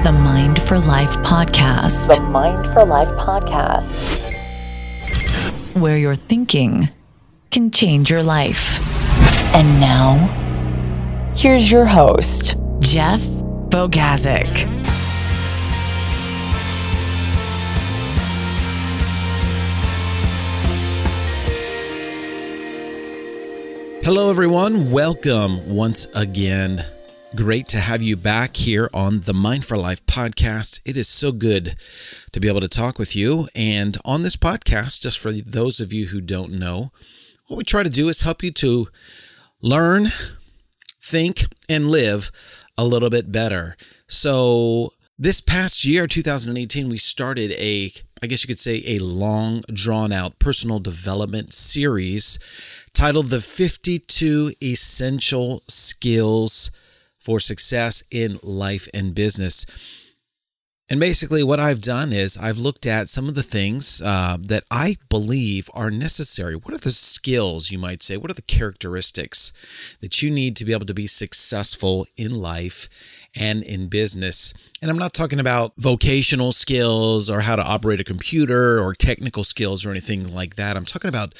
to 0.00 0.04
the 0.04 0.12
Mind 0.12 0.62
for 0.62 0.78
Life 0.78 1.16
podcast. 1.18 2.14
The 2.14 2.20
Mind 2.22 2.72
for 2.72 2.84
Life 2.86 3.08
podcast. 3.18 3.92
Where 5.74 5.98
your 5.98 6.14
thinking 6.14 6.88
can 7.50 7.70
change 7.70 8.10
your 8.10 8.22
life. 8.22 8.78
And 9.54 9.80
now, 9.80 10.14
here's 11.36 11.70
your 11.70 11.84
host, 11.84 12.56
Jeff 12.78 13.20
Bogaczyk. 13.68 14.68
Hello, 24.02 24.30
everyone. 24.30 24.90
Welcome 24.90 25.74
once 25.74 26.06
again. 26.14 26.86
Great 27.36 27.68
to 27.68 27.78
have 27.78 28.02
you 28.02 28.16
back 28.16 28.56
here 28.56 28.90
on 28.92 29.20
the 29.20 29.32
Mind 29.32 29.64
for 29.64 29.76
Life 29.76 30.04
podcast. 30.04 30.80
It 30.84 30.96
is 30.96 31.08
so 31.08 31.30
good 31.30 31.76
to 32.32 32.40
be 32.40 32.48
able 32.48 32.60
to 32.60 32.68
talk 32.68 32.98
with 32.98 33.14
you. 33.14 33.46
And 33.54 33.96
on 34.04 34.24
this 34.24 34.36
podcast, 34.36 35.00
just 35.00 35.16
for 35.16 35.30
those 35.30 35.78
of 35.78 35.92
you 35.92 36.06
who 36.06 36.20
don't 36.20 36.50
know, 36.50 36.90
what 37.46 37.56
we 37.56 37.62
try 37.62 37.84
to 37.84 37.90
do 37.90 38.08
is 38.08 38.22
help 38.22 38.42
you 38.42 38.50
to 38.54 38.88
learn, 39.62 40.08
think, 41.00 41.44
and 41.68 41.88
live 41.88 42.32
a 42.76 42.84
little 42.84 43.10
bit 43.10 43.30
better. 43.30 43.76
So, 44.08 44.90
this 45.16 45.40
past 45.40 45.84
year, 45.84 46.08
2018, 46.08 46.88
we 46.88 46.98
started 46.98 47.52
a, 47.52 47.92
I 48.20 48.26
guess 48.26 48.42
you 48.42 48.48
could 48.48 48.58
say, 48.58 48.82
a 48.86 48.98
long 48.98 49.62
drawn 49.72 50.12
out 50.12 50.40
personal 50.40 50.80
development 50.80 51.52
series 51.52 52.40
titled 52.92 53.26
The 53.26 53.40
52 53.40 54.54
Essential 54.60 55.62
Skills 55.68 56.72
for 57.20 57.38
Success 57.38 58.02
in 58.10 58.38
Life 58.42 58.88
and 58.92 59.14
Business. 59.14 59.66
And 60.90 60.98
basically, 60.98 61.44
what 61.44 61.60
I've 61.60 61.80
done 61.80 62.12
is 62.12 62.36
I've 62.36 62.58
looked 62.58 62.84
at 62.84 63.08
some 63.08 63.28
of 63.28 63.36
the 63.36 63.44
things 63.44 64.02
uh, 64.04 64.36
that 64.40 64.64
I 64.72 64.96
believe 65.08 65.70
are 65.72 65.88
necessary. 65.88 66.56
What 66.56 66.74
are 66.74 66.80
the 66.80 66.90
skills, 66.90 67.70
you 67.70 67.78
might 67.78 68.02
say? 68.02 68.16
What 68.16 68.28
are 68.28 68.34
the 68.34 68.42
characteristics 68.42 69.52
that 70.00 70.20
you 70.20 70.32
need 70.32 70.56
to 70.56 70.64
be 70.64 70.72
able 70.72 70.86
to 70.86 70.94
be 70.94 71.06
successful 71.06 72.08
in 72.16 72.32
life 72.32 72.88
and 73.36 73.62
in 73.62 73.86
business? 73.86 74.52
And 74.82 74.90
I'm 74.90 74.98
not 74.98 75.14
talking 75.14 75.38
about 75.38 75.74
vocational 75.76 76.50
skills 76.50 77.30
or 77.30 77.42
how 77.42 77.54
to 77.54 77.62
operate 77.62 78.00
a 78.00 78.04
computer 78.04 78.82
or 78.82 78.92
technical 78.92 79.44
skills 79.44 79.86
or 79.86 79.92
anything 79.92 80.34
like 80.34 80.56
that. 80.56 80.76
I'm 80.76 80.86
talking 80.86 81.08
about 81.08 81.36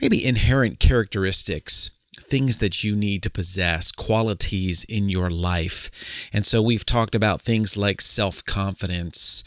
maybe 0.00 0.24
inherent 0.24 0.80
characteristics 0.80 1.90
things 2.28 2.58
that 2.58 2.84
you 2.84 2.94
need 2.94 3.22
to 3.22 3.30
possess, 3.30 3.90
qualities 3.92 4.84
in 4.84 5.08
your 5.08 5.30
life. 5.30 5.90
And 6.32 6.46
so 6.46 6.62
we've 6.62 6.86
talked 6.86 7.14
about 7.14 7.40
things 7.40 7.76
like 7.76 8.00
self 8.00 8.44
confidence, 8.44 9.44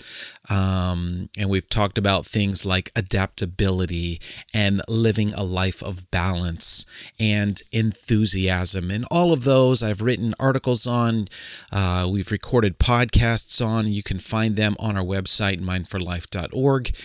um, 0.50 1.30
and 1.38 1.50
we've 1.50 1.70
talked 1.70 1.98
about 1.98 2.26
things 2.26 2.66
like 2.66 2.92
adaptability 2.96 4.20
and 4.54 4.82
living 4.88 5.32
a 5.34 5.44
life 5.44 5.82
of 5.84 6.10
balance 6.12 6.86
and 7.20 7.62
enthusiasm. 7.72 8.90
And 8.92 9.06
all 9.12 9.32
of 9.32 9.44
those 9.44 9.84
I've 9.84 10.02
written 10.02 10.34
articles 10.40 10.88
on, 10.88 11.28
uh, 11.72 12.08
we've 12.12 12.32
recorded 12.32 12.80
podcasts 12.80 13.66
on. 13.66 13.94
You 13.94 14.04
can 14.04 14.18
find 14.18 14.56
them 14.56 14.76
on 14.80 14.98
our 14.98 15.04
website, 15.04 15.62
mindforlife.org. 15.62 16.96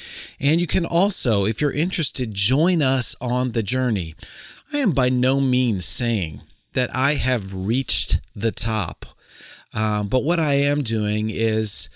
And 0.40 0.60
you 0.60 0.66
can 0.66 0.86
also, 0.86 1.44
if 1.44 1.60
you're 1.60 1.72
interested, 1.72 2.34
join 2.34 2.82
us 2.82 3.14
on 3.20 3.52
the 3.52 3.62
journey. 3.62 4.14
I 4.72 4.78
am 4.78 4.92
by 4.92 5.08
no 5.08 5.40
means 5.40 5.84
saying 5.84 6.42
that 6.72 6.94
I 6.94 7.14
have 7.14 7.66
reached 7.66 8.20
the 8.34 8.50
top. 8.50 9.06
Um, 9.72 10.08
but 10.08 10.24
what 10.24 10.40
I 10.40 10.54
am 10.54 10.82
doing 10.82 11.30
is 11.30 11.88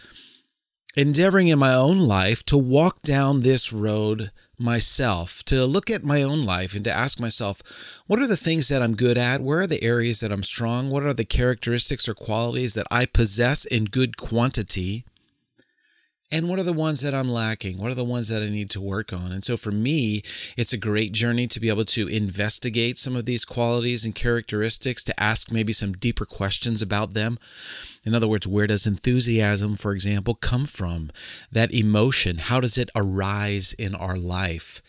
endeavoring 0.96 1.48
in 1.48 1.58
my 1.58 1.74
own 1.74 1.98
life 1.98 2.44
to 2.46 2.58
walk 2.58 3.02
down 3.02 3.40
this 3.40 3.72
road 3.72 4.30
myself, 4.58 5.42
to 5.44 5.64
look 5.64 5.90
at 5.90 6.04
my 6.04 6.22
own 6.22 6.44
life 6.44 6.74
and 6.74 6.84
to 6.84 6.92
ask 6.92 7.18
myself, 7.18 8.02
what 8.06 8.18
are 8.18 8.26
the 8.26 8.36
things 8.36 8.68
that 8.68 8.82
I'm 8.82 8.94
good 8.94 9.16
at? 9.16 9.40
Where 9.40 9.60
are 9.60 9.66
the 9.66 9.82
areas 9.82 10.20
that 10.20 10.30
I'm 10.30 10.42
strong? 10.42 10.90
What 10.90 11.02
are 11.02 11.14
the 11.14 11.24
characteristics 11.24 12.08
or 12.08 12.14
qualities 12.14 12.74
that 12.74 12.86
I 12.90 13.06
possess 13.06 13.64
in 13.64 13.84
good 13.84 14.16
quantity? 14.16 15.04
And 16.32 16.48
what 16.48 16.58
are 16.58 16.64
the 16.64 16.72
ones 16.72 17.00
that 17.00 17.14
I'm 17.14 17.28
lacking? 17.28 17.78
What 17.78 17.90
are 17.90 17.96
the 17.96 18.04
ones 18.04 18.28
that 18.28 18.42
I 18.42 18.48
need 18.48 18.70
to 18.70 18.80
work 18.80 19.12
on? 19.12 19.32
And 19.32 19.44
so 19.44 19.56
for 19.56 19.72
me, 19.72 20.22
it's 20.56 20.72
a 20.72 20.78
great 20.78 21.12
journey 21.12 21.46
to 21.48 21.60
be 21.60 21.68
able 21.68 21.84
to 21.86 22.06
investigate 22.06 22.98
some 22.98 23.16
of 23.16 23.24
these 23.24 23.44
qualities 23.44 24.04
and 24.04 24.14
characteristics, 24.14 25.02
to 25.04 25.20
ask 25.20 25.50
maybe 25.50 25.72
some 25.72 25.92
deeper 25.92 26.24
questions 26.24 26.80
about 26.80 27.14
them. 27.14 27.38
In 28.06 28.14
other 28.14 28.28
words, 28.28 28.46
where 28.46 28.66
does 28.68 28.86
enthusiasm, 28.86 29.74
for 29.74 29.92
example, 29.92 30.34
come 30.34 30.66
from? 30.66 31.10
That 31.50 31.74
emotion, 31.74 32.38
how 32.38 32.60
does 32.60 32.78
it 32.78 32.90
arise 32.94 33.72
in 33.72 33.94
our 33.94 34.16
life? 34.16 34.82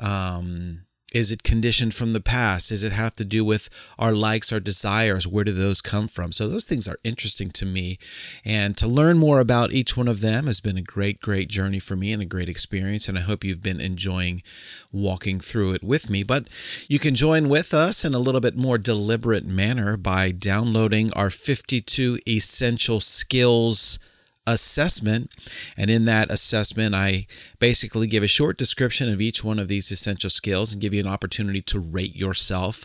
Um, 0.00 0.86
is 1.12 1.30
it 1.30 1.44
conditioned 1.44 1.94
from 1.94 2.12
the 2.12 2.20
past? 2.20 2.70
Does 2.70 2.82
it 2.82 2.92
have 2.92 3.14
to 3.16 3.24
do 3.24 3.44
with 3.44 3.68
our 3.98 4.12
likes, 4.12 4.52
our 4.52 4.60
desires? 4.60 5.26
Where 5.26 5.44
do 5.44 5.52
those 5.52 5.80
come 5.80 6.08
from? 6.08 6.32
So, 6.32 6.48
those 6.48 6.66
things 6.66 6.88
are 6.88 6.98
interesting 7.04 7.50
to 7.52 7.66
me. 7.66 7.98
And 8.44 8.76
to 8.76 8.88
learn 8.88 9.16
more 9.18 9.38
about 9.38 9.72
each 9.72 9.96
one 9.96 10.08
of 10.08 10.20
them 10.20 10.46
has 10.46 10.60
been 10.60 10.76
a 10.76 10.82
great, 10.82 11.20
great 11.20 11.48
journey 11.48 11.78
for 11.78 11.94
me 11.94 12.12
and 12.12 12.22
a 12.22 12.26
great 12.26 12.48
experience. 12.48 13.08
And 13.08 13.16
I 13.16 13.22
hope 13.22 13.44
you've 13.44 13.62
been 13.62 13.80
enjoying 13.80 14.42
walking 14.90 15.38
through 15.38 15.72
it 15.72 15.84
with 15.84 16.10
me. 16.10 16.24
But 16.24 16.48
you 16.88 16.98
can 16.98 17.14
join 17.14 17.48
with 17.48 17.72
us 17.72 18.04
in 18.04 18.12
a 18.12 18.18
little 18.18 18.40
bit 18.40 18.56
more 18.56 18.76
deliberate 18.76 19.46
manner 19.46 19.96
by 19.96 20.32
downloading 20.32 21.12
our 21.12 21.30
52 21.30 22.18
Essential 22.26 23.00
Skills 23.00 24.00
assessment. 24.46 25.30
And 25.76 25.90
in 25.90 26.04
that 26.04 26.30
assessment, 26.30 26.94
I 26.94 27.26
basically 27.58 28.06
give 28.06 28.22
a 28.22 28.28
short 28.28 28.56
description 28.56 29.12
of 29.12 29.20
each 29.20 29.42
one 29.42 29.58
of 29.58 29.68
these 29.68 29.90
essential 29.90 30.30
skills 30.30 30.72
and 30.72 30.80
give 30.80 30.94
you 30.94 31.00
an 31.00 31.06
opportunity 31.06 31.62
to 31.62 31.80
rate 31.80 32.14
yourself 32.14 32.84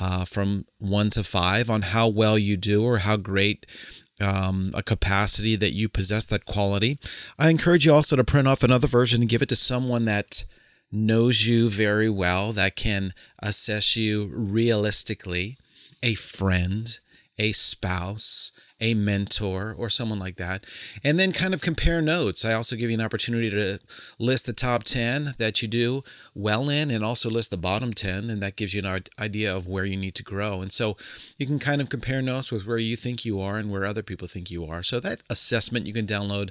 uh, 0.00 0.24
from 0.24 0.66
one 0.78 1.10
to 1.10 1.22
five 1.22 1.70
on 1.70 1.82
how 1.82 2.08
well 2.08 2.38
you 2.38 2.56
do 2.56 2.84
or 2.84 2.98
how 2.98 3.16
great. 3.16 3.66
Um, 4.20 4.72
a 4.74 4.82
capacity 4.82 5.54
that 5.54 5.74
you 5.74 5.88
possess 5.88 6.26
that 6.26 6.44
quality. 6.44 6.98
I 7.38 7.50
encourage 7.50 7.86
you 7.86 7.94
also 7.94 8.16
to 8.16 8.24
print 8.24 8.48
off 8.48 8.64
another 8.64 8.88
version 8.88 9.22
and 9.22 9.30
give 9.30 9.42
it 9.42 9.48
to 9.50 9.54
someone 9.54 10.06
that 10.06 10.44
knows 10.90 11.46
you 11.46 11.68
very 11.68 12.10
well, 12.10 12.52
that 12.52 12.74
can 12.74 13.14
assess 13.40 13.96
you 13.96 14.28
realistically, 14.34 15.56
a 16.02 16.14
friend, 16.14 16.98
a 17.38 17.52
spouse, 17.52 18.50
a 18.80 18.94
mentor 18.94 19.74
or 19.76 19.90
someone 19.90 20.18
like 20.18 20.36
that, 20.36 20.64
and 21.02 21.18
then 21.18 21.32
kind 21.32 21.54
of 21.54 21.60
compare 21.60 22.00
notes. 22.00 22.44
I 22.44 22.52
also 22.52 22.76
give 22.76 22.90
you 22.90 22.96
an 22.96 23.04
opportunity 23.04 23.50
to 23.50 23.78
list 24.18 24.46
the 24.46 24.52
top 24.52 24.84
10 24.84 25.30
that 25.38 25.62
you 25.62 25.68
do 25.68 26.02
well 26.34 26.68
in 26.68 26.90
and 26.90 27.04
also 27.04 27.28
list 27.28 27.50
the 27.50 27.56
bottom 27.56 27.92
10, 27.92 28.30
and 28.30 28.42
that 28.42 28.56
gives 28.56 28.74
you 28.74 28.82
an 28.84 29.04
idea 29.18 29.54
of 29.54 29.66
where 29.66 29.84
you 29.84 29.96
need 29.96 30.14
to 30.14 30.22
grow. 30.22 30.60
And 30.60 30.72
so 30.72 30.96
you 31.36 31.46
can 31.46 31.58
kind 31.58 31.80
of 31.80 31.88
compare 31.88 32.22
notes 32.22 32.52
with 32.52 32.66
where 32.66 32.78
you 32.78 32.96
think 32.96 33.24
you 33.24 33.40
are 33.40 33.58
and 33.58 33.70
where 33.70 33.84
other 33.84 34.02
people 34.02 34.28
think 34.28 34.50
you 34.50 34.64
are. 34.64 34.82
So 34.82 35.00
that 35.00 35.22
assessment 35.28 35.86
you 35.86 35.92
can 35.92 36.06
download 36.06 36.50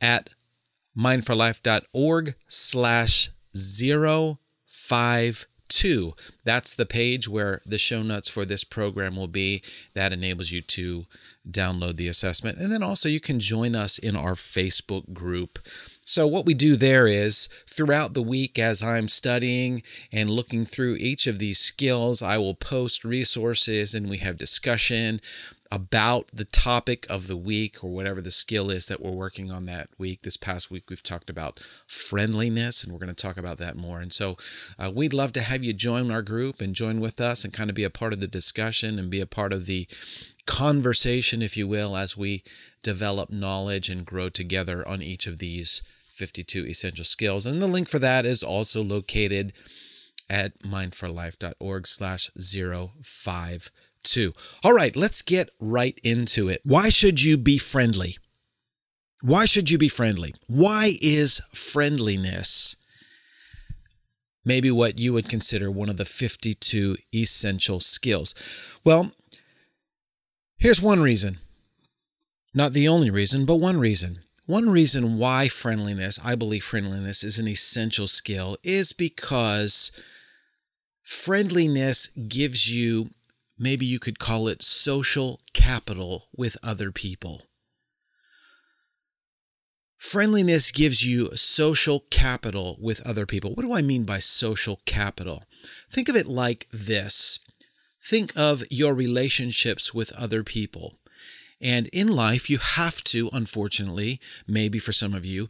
at 0.00 0.30
mindforlife.org 0.96 2.34
slash 2.48 3.30
zero 3.56 4.38
five 4.66 5.46
two. 5.80 6.14
That's 6.44 6.74
the 6.74 6.84
page 6.84 7.26
where 7.26 7.62
the 7.64 7.78
show 7.78 8.02
notes 8.02 8.28
for 8.28 8.44
this 8.44 8.64
program 8.64 9.16
will 9.16 9.28
be. 9.28 9.62
That 9.94 10.12
enables 10.12 10.52
you 10.52 10.60
to 10.60 11.06
download 11.50 11.96
the 11.96 12.06
assessment. 12.06 12.58
And 12.58 12.70
then 12.70 12.82
also 12.82 13.08
you 13.08 13.18
can 13.18 13.40
join 13.40 13.74
us 13.74 13.98
in 13.98 14.14
our 14.14 14.34
Facebook 14.34 15.14
group. 15.14 15.58
So, 16.02 16.26
what 16.26 16.44
we 16.44 16.52
do 16.52 16.76
there 16.76 17.06
is 17.06 17.48
throughout 17.66 18.12
the 18.12 18.22
week, 18.22 18.58
as 18.58 18.82
I'm 18.82 19.08
studying 19.08 19.82
and 20.12 20.28
looking 20.28 20.66
through 20.66 20.96
each 20.96 21.26
of 21.26 21.38
these 21.38 21.58
skills, 21.58 22.22
I 22.22 22.36
will 22.36 22.54
post 22.54 23.02
resources 23.02 23.94
and 23.94 24.10
we 24.10 24.18
have 24.18 24.36
discussion 24.36 25.20
about 25.72 26.28
the 26.32 26.44
topic 26.44 27.06
of 27.08 27.28
the 27.28 27.36
week 27.36 27.84
or 27.84 27.90
whatever 27.90 28.20
the 28.20 28.30
skill 28.30 28.70
is 28.70 28.86
that 28.86 29.00
we're 29.00 29.10
working 29.10 29.50
on 29.50 29.66
that 29.66 29.88
week. 29.98 30.22
This 30.22 30.36
past 30.36 30.70
week, 30.70 30.90
we've 30.90 31.02
talked 31.02 31.30
about 31.30 31.60
friendliness, 31.86 32.82
and 32.82 32.92
we're 32.92 32.98
going 32.98 33.14
to 33.14 33.22
talk 33.22 33.36
about 33.36 33.58
that 33.58 33.76
more. 33.76 34.00
And 34.00 34.12
so, 34.12 34.36
uh, 34.78 34.90
we'd 34.94 35.12
love 35.12 35.32
to 35.34 35.42
have 35.42 35.62
you 35.62 35.72
join 35.72 36.10
our 36.10 36.22
group 36.22 36.60
and 36.60 36.74
join 36.74 37.00
with 37.00 37.20
us 37.20 37.44
and 37.44 37.52
kind 37.52 37.70
of 37.70 37.76
be 37.76 37.84
a 37.84 37.90
part 37.90 38.12
of 38.12 38.20
the 38.20 38.26
discussion 38.26 38.98
and 38.98 39.10
be 39.10 39.20
a 39.20 39.26
part 39.26 39.52
of 39.52 39.66
the 39.66 39.86
conversation, 40.46 41.40
if 41.42 41.56
you 41.56 41.68
will, 41.68 41.96
as 41.96 42.16
we 42.16 42.42
develop 42.82 43.30
knowledge 43.30 43.88
and 43.88 44.04
grow 44.04 44.28
together 44.28 44.86
on 44.86 45.02
each 45.02 45.26
of 45.26 45.38
these 45.38 45.82
52 46.08 46.66
essential 46.66 47.04
skills. 47.04 47.46
And 47.46 47.62
the 47.62 47.68
link 47.68 47.88
for 47.88 48.00
that 48.00 48.26
is 48.26 48.42
also 48.42 48.82
located 48.82 49.52
at 50.28 50.58
mindforlife.org 50.60 51.86
slash 51.86 52.30
052. 54.04 54.32
All 54.64 54.72
right, 54.72 54.94
let's 54.96 55.22
get 55.22 55.50
right 55.60 55.98
into 56.02 56.48
it. 56.48 56.60
Why 56.64 56.88
should 56.88 57.22
you 57.22 57.36
be 57.36 57.58
friendly? 57.58 58.16
Why 59.22 59.44
should 59.44 59.70
you 59.70 59.78
be 59.78 59.88
friendly? 59.88 60.34
Why 60.46 60.92
is 61.02 61.40
friendliness 61.52 62.76
maybe 64.44 64.70
what 64.70 64.98
you 64.98 65.12
would 65.12 65.28
consider 65.28 65.70
one 65.70 65.90
of 65.90 65.98
the 65.98 66.04
52 66.04 66.96
essential 67.14 67.80
skills? 67.80 68.34
Well, 68.84 69.12
Here's 70.60 70.82
one 70.82 71.00
reason 71.00 71.38
Not 72.54 72.74
the 72.74 72.86
only 72.86 73.10
reason, 73.10 73.46
but 73.46 73.56
one 73.56 73.80
reason. 73.80 74.18
One 74.44 74.68
reason 74.68 75.16
why 75.16 75.48
friendliness, 75.48 76.18
I 76.22 76.34
believe 76.34 76.64
friendliness 76.64 77.24
is 77.24 77.38
an 77.38 77.48
essential 77.48 78.06
skill, 78.06 78.56
is 78.62 78.92
because 78.92 79.90
friendliness 81.02 82.08
gives 82.08 82.74
you, 82.74 83.10
maybe 83.60 83.86
you 83.86 83.98
could 83.98 84.18
call 84.18 84.48
it 84.48 84.62
social 84.62 85.40
capital 85.52 86.28
with 86.34 86.56
other 86.62 86.90
people. 86.90 87.42
Friendliness 89.98 90.72
gives 90.72 91.06
you 91.06 91.36
social 91.36 92.04
capital 92.10 92.78
with 92.80 93.06
other 93.06 93.26
people. 93.26 93.52
What 93.52 93.64
do 93.64 93.74
I 93.74 93.82
mean 93.82 94.04
by 94.04 94.18
social 94.18 94.80
capital? 94.86 95.44
Think 95.90 96.08
of 96.08 96.16
it 96.16 96.26
like 96.26 96.66
this 96.72 97.40
think 98.02 98.32
of 98.34 98.62
your 98.70 98.94
relationships 98.94 99.92
with 99.94 100.12
other 100.16 100.42
people. 100.42 100.94
And 101.60 101.88
in 101.88 102.08
life, 102.08 102.48
you 102.48 102.58
have 102.58 103.04
to, 103.04 103.28
unfortunately, 103.32 104.20
maybe 104.46 104.78
for 104.78 104.92
some 104.92 105.14
of 105.14 105.26
you, 105.26 105.48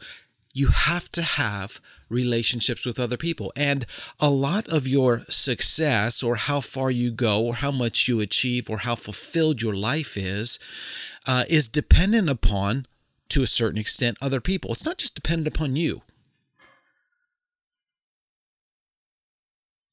you 0.52 0.68
have 0.68 1.08
to 1.10 1.22
have 1.22 1.80
relationships 2.08 2.84
with 2.84 2.98
other 2.98 3.16
people. 3.16 3.52
And 3.54 3.86
a 4.18 4.30
lot 4.30 4.68
of 4.68 4.88
your 4.88 5.20
success, 5.28 6.22
or 6.22 6.36
how 6.36 6.60
far 6.60 6.90
you 6.90 7.10
go, 7.10 7.40
or 7.42 7.54
how 7.54 7.70
much 7.70 8.08
you 8.08 8.20
achieve, 8.20 8.68
or 8.68 8.78
how 8.78 8.94
fulfilled 8.94 9.62
your 9.62 9.74
life 9.74 10.16
is, 10.16 10.58
uh, 11.26 11.44
is 11.48 11.68
dependent 11.68 12.28
upon, 12.28 12.86
to 13.28 13.42
a 13.42 13.46
certain 13.46 13.78
extent, 13.78 14.18
other 14.20 14.40
people. 14.40 14.72
It's 14.72 14.84
not 14.84 14.98
just 14.98 15.14
dependent 15.14 15.54
upon 15.54 15.76
you. 15.76 16.02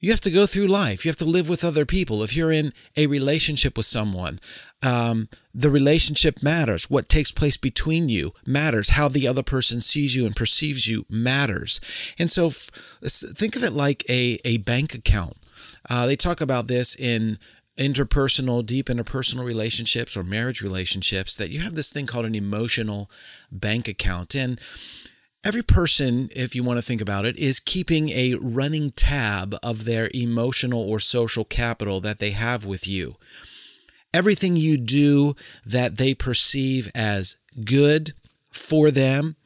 You 0.07 0.13
have 0.13 0.21
to 0.21 0.31
go 0.31 0.45
through 0.45 0.67
life. 0.67 1.03
You 1.03 1.09
have 1.09 1.17
to 1.17 1.25
live 1.25 1.49
with 1.49 1.65
other 1.65 1.85
people. 1.85 2.23
If 2.23 2.33
you're 2.33 2.49
in 2.49 2.71
a 2.95 3.07
relationship 3.07 3.75
with 3.75 3.87
someone, 3.87 4.39
um, 4.81 5.27
the 5.53 5.69
relationship 5.69 6.41
matters. 6.41 6.89
What 6.89 7.09
takes 7.09 7.29
place 7.29 7.57
between 7.57 8.07
you 8.07 8.33
matters. 8.45 8.91
How 8.91 9.09
the 9.09 9.27
other 9.27 9.43
person 9.43 9.81
sees 9.81 10.15
you 10.15 10.25
and 10.25 10.33
perceives 10.33 10.87
you 10.87 11.05
matters. 11.09 11.81
And 12.17 12.31
so 12.31 12.47
f- 12.47 12.69
think 13.03 13.57
of 13.57 13.63
it 13.63 13.73
like 13.73 14.09
a, 14.09 14.39
a 14.45 14.59
bank 14.59 14.93
account. 14.93 15.35
Uh, 15.89 16.05
they 16.05 16.15
talk 16.15 16.39
about 16.39 16.67
this 16.67 16.95
in 16.95 17.37
interpersonal, 17.77 18.65
deep 18.65 18.85
interpersonal 18.85 19.43
relationships 19.43 20.15
or 20.15 20.23
marriage 20.23 20.61
relationships 20.61 21.35
that 21.35 21.49
you 21.49 21.59
have 21.59 21.75
this 21.75 21.91
thing 21.91 22.05
called 22.05 22.25
an 22.25 22.33
emotional 22.33 23.11
bank 23.51 23.89
account. 23.89 24.35
And 24.35 24.57
Every 25.47 25.63
person, 25.63 26.27
if 26.35 26.55
you 26.55 26.61
want 26.61 26.77
to 26.77 26.81
think 26.81 26.99
about 26.99 27.25
it, 27.25 27.37
is 27.37 27.61
keeping 27.61 28.09
a 28.09 28.35
running 28.41 28.91
tab 28.91 29.55
of 29.63 29.85
their 29.85 30.09
emotional 30.13 30.81
or 30.81 30.99
social 30.99 31.45
capital 31.45 32.01
that 32.01 32.19
they 32.19 32.31
have 32.31 32.65
with 32.65 32.85
you. 32.85 33.15
Everything 34.13 34.57
you 34.57 34.77
do 34.77 35.35
that 35.65 35.95
they 35.95 36.13
perceive 36.13 36.91
as 36.93 37.37
good 37.63 38.11
for 38.51 38.91
them 38.91 39.37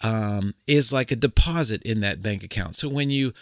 um, 0.00 0.54
is 0.68 0.92
like 0.92 1.10
a 1.10 1.16
deposit 1.16 1.82
in 1.82 1.98
that 2.02 2.22
bank 2.22 2.44
account. 2.44 2.76
So 2.76 2.88
when 2.88 3.10
you 3.10 3.32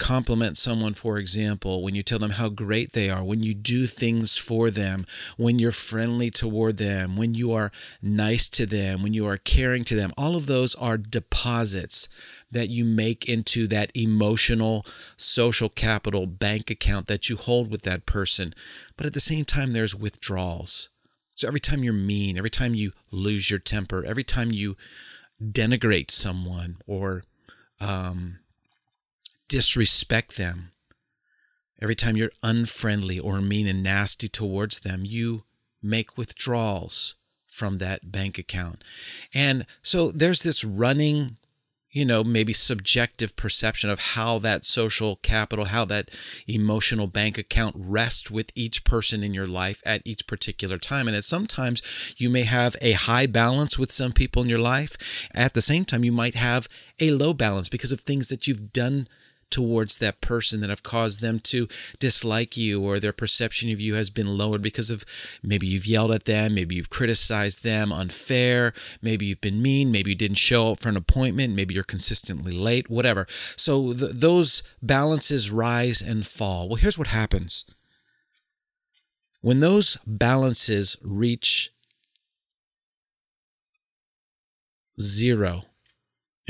compliment 0.00 0.56
someone, 0.56 0.94
for 0.94 1.18
example, 1.18 1.82
when 1.82 1.94
you 1.94 2.02
tell 2.02 2.18
them 2.18 2.32
how 2.32 2.48
great 2.48 2.92
they 2.92 3.08
are, 3.08 3.22
when 3.22 3.42
you 3.42 3.54
do 3.54 3.86
things 3.86 4.36
for 4.36 4.70
them, 4.70 5.06
when 5.36 5.58
you're 5.58 5.70
friendly 5.70 6.30
toward 6.30 6.78
them, 6.78 7.16
when 7.16 7.34
you 7.34 7.52
are 7.52 7.70
nice 8.02 8.48
to 8.48 8.66
them, 8.66 9.02
when 9.02 9.12
you 9.12 9.26
are 9.26 9.36
caring 9.36 9.84
to 9.84 9.94
them, 9.94 10.10
all 10.16 10.34
of 10.36 10.46
those 10.46 10.74
are 10.74 10.96
deposits 10.96 12.08
that 12.50 12.68
you 12.68 12.84
make 12.84 13.28
into 13.28 13.66
that 13.68 13.92
emotional, 13.94 14.84
social 15.16 15.68
capital 15.68 16.26
bank 16.26 16.70
account 16.70 17.06
that 17.06 17.28
you 17.28 17.36
hold 17.36 17.70
with 17.70 17.82
that 17.82 18.06
person. 18.06 18.54
But 18.96 19.06
at 19.06 19.12
the 19.12 19.20
same 19.20 19.44
time, 19.44 19.72
there's 19.72 19.94
withdrawals. 19.94 20.88
So 21.36 21.46
every 21.46 21.60
time 21.60 21.84
you're 21.84 21.92
mean, 21.92 22.36
every 22.36 22.50
time 22.50 22.74
you 22.74 22.92
lose 23.10 23.50
your 23.50 23.60
temper, 23.60 24.04
every 24.04 24.24
time 24.24 24.50
you 24.50 24.76
denigrate 25.42 26.10
someone 26.10 26.78
or 26.86 27.22
um, 27.80 28.38
disrespect 29.50 30.38
them, 30.38 30.70
every 31.82 31.96
time 31.96 32.16
you're 32.16 32.30
unfriendly 32.42 33.18
or 33.18 33.42
mean 33.42 33.66
and 33.66 33.82
nasty 33.82 34.28
towards 34.28 34.80
them, 34.80 35.02
you 35.04 35.42
make 35.82 36.16
withdrawals 36.16 37.16
from 37.48 37.78
that 37.78 38.12
bank 38.12 38.38
account. 38.38 38.84
And 39.34 39.66
so 39.82 40.12
there's 40.12 40.44
this 40.44 40.64
running, 40.64 41.32
you 41.90 42.04
know, 42.04 42.22
maybe 42.22 42.52
subjective 42.52 43.34
perception 43.34 43.90
of 43.90 43.98
how 44.14 44.38
that 44.38 44.64
social 44.64 45.16
capital, 45.16 45.64
how 45.64 45.84
that 45.86 46.10
emotional 46.46 47.08
bank 47.08 47.36
account 47.36 47.74
rests 47.76 48.30
with 48.30 48.52
each 48.54 48.84
person 48.84 49.24
in 49.24 49.34
your 49.34 49.48
life 49.48 49.82
at 49.84 50.02
each 50.04 50.28
particular 50.28 50.78
time. 50.78 51.08
And 51.08 51.16
at 51.16 51.24
sometimes 51.24 51.82
you 52.18 52.30
may 52.30 52.42
have 52.42 52.76
a 52.80 52.92
high 52.92 53.26
balance 53.26 53.76
with 53.76 53.90
some 53.90 54.12
people 54.12 54.42
in 54.42 54.48
your 54.48 54.60
life. 54.60 55.28
At 55.34 55.54
the 55.54 55.62
same 55.62 55.84
time, 55.84 56.04
you 56.04 56.12
might 56.12 56.36
have 56.36 56.68
a 57.00 57.10
low 57.10 57.34
balance 57.34 57.68
because 57.68 57.90
of 57.90 58.00
things 58.00 58.28
that 58.28 58.46
you've 58.46 58.72
done 58.72 59.08
towards 59.50 59.98
that 59.98 60.20
person 60.20 60.60
that 60.60 60.70
have 60.70 60.82
caused 60.82 61.20
them 61.20 61.38
to 61.40 61.68
dislike 61.98 62.56
you 62.56 62.82
or 62.82 62.98
their 62.98 63.12
perception 63.12 63.70
of 63.70 63.80
you 63.80 63.94
has 63.94 64.10
been 64.10 64.38
lowered 64.38 64.62
because 64.62 64.90
of 64.90 65.04
maybe 65.42 65.66
you've 65.66 65.86
yelled 65.86 66.12
at 66.12 66.24
them, 66.24 66.54
maybe 66.54 66.74
you've 66.74 66.90
criticized 66.90 67.62
them 67.62 67.92
unfair, 67.92 68.72
maybe 69.02 69.26
you've 69.26 69.40
been 69.40 69.62
mean, 69.62 69.90
maybe 69.92 70.10
you 70.10 70.16
didn't 70.16 70.36
show 70.36 70.72
up 70.72 70.80
for 70.80 70.88
an 70.88 70.96
appointment, 70.96 71.54
maybe 71.54 71.74
you're 71.74 71.84
consistently 71.84 72.52
late, 72.52 72.88
whatever. 72.88 73.26
So 73.56 73.92
th- 73.92 74.12
those 74.12 74.62
balances 74.82 75.50
rise 75.50 76.00
and 76.00 76.26
fall. 76.26 76.68
Well, 76.68 76.76
here's 76.76 76.98
what 76.98 77.08
happens. 77.08 77.64
When 79.40 79.60
those 79.60 79.96
balances 80.06 80.96
reach 81.02 81.70
zero, 85.00 85.64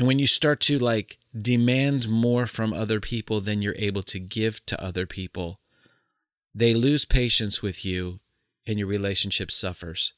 and 0.01 0.07
when 0.07 0.17
you 0.17 0.25
start 0.25 0.59
to 0.61 0.79
like 0.79 1.19
demand 1.39 2.09
more 2.09 2.47
from 2.47 2.73
other 2.73 2.99
people 2.99 3.39
than 3.39 3.61
you're 3.61 3.75
able 3.77 4.01
to 4.01 4.19
give 4.19 4.65
to 4.65 4.83
other 4.83 5.05
people, 5.05 5.59
they 6.55 6.73
lose 6.73 7.05
patience 7.05 7.61
with 7.61 7.85
you 7.85 8.19
and 8.65 8.79
your 8.79 8.87
relationship 8.87 9.51
suffers. 9.51 10.15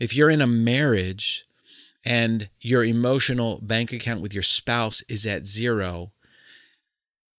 If 0.00 0.12
you're 0.12 0.28
in 0.28 0.42
a 0.42 0.48
marriage 0.48 1.44
and 2.04 2.50
your 2.58 2.82
emotional 2.82 3.60
bank 3.62 3.92
account 3.92 4.20
with 4.20 4.34
your 4.34 4.42
spouse 4.42 5.02
is 5.02 5.24
at 5.24 5.46
zero, 5.46 6.10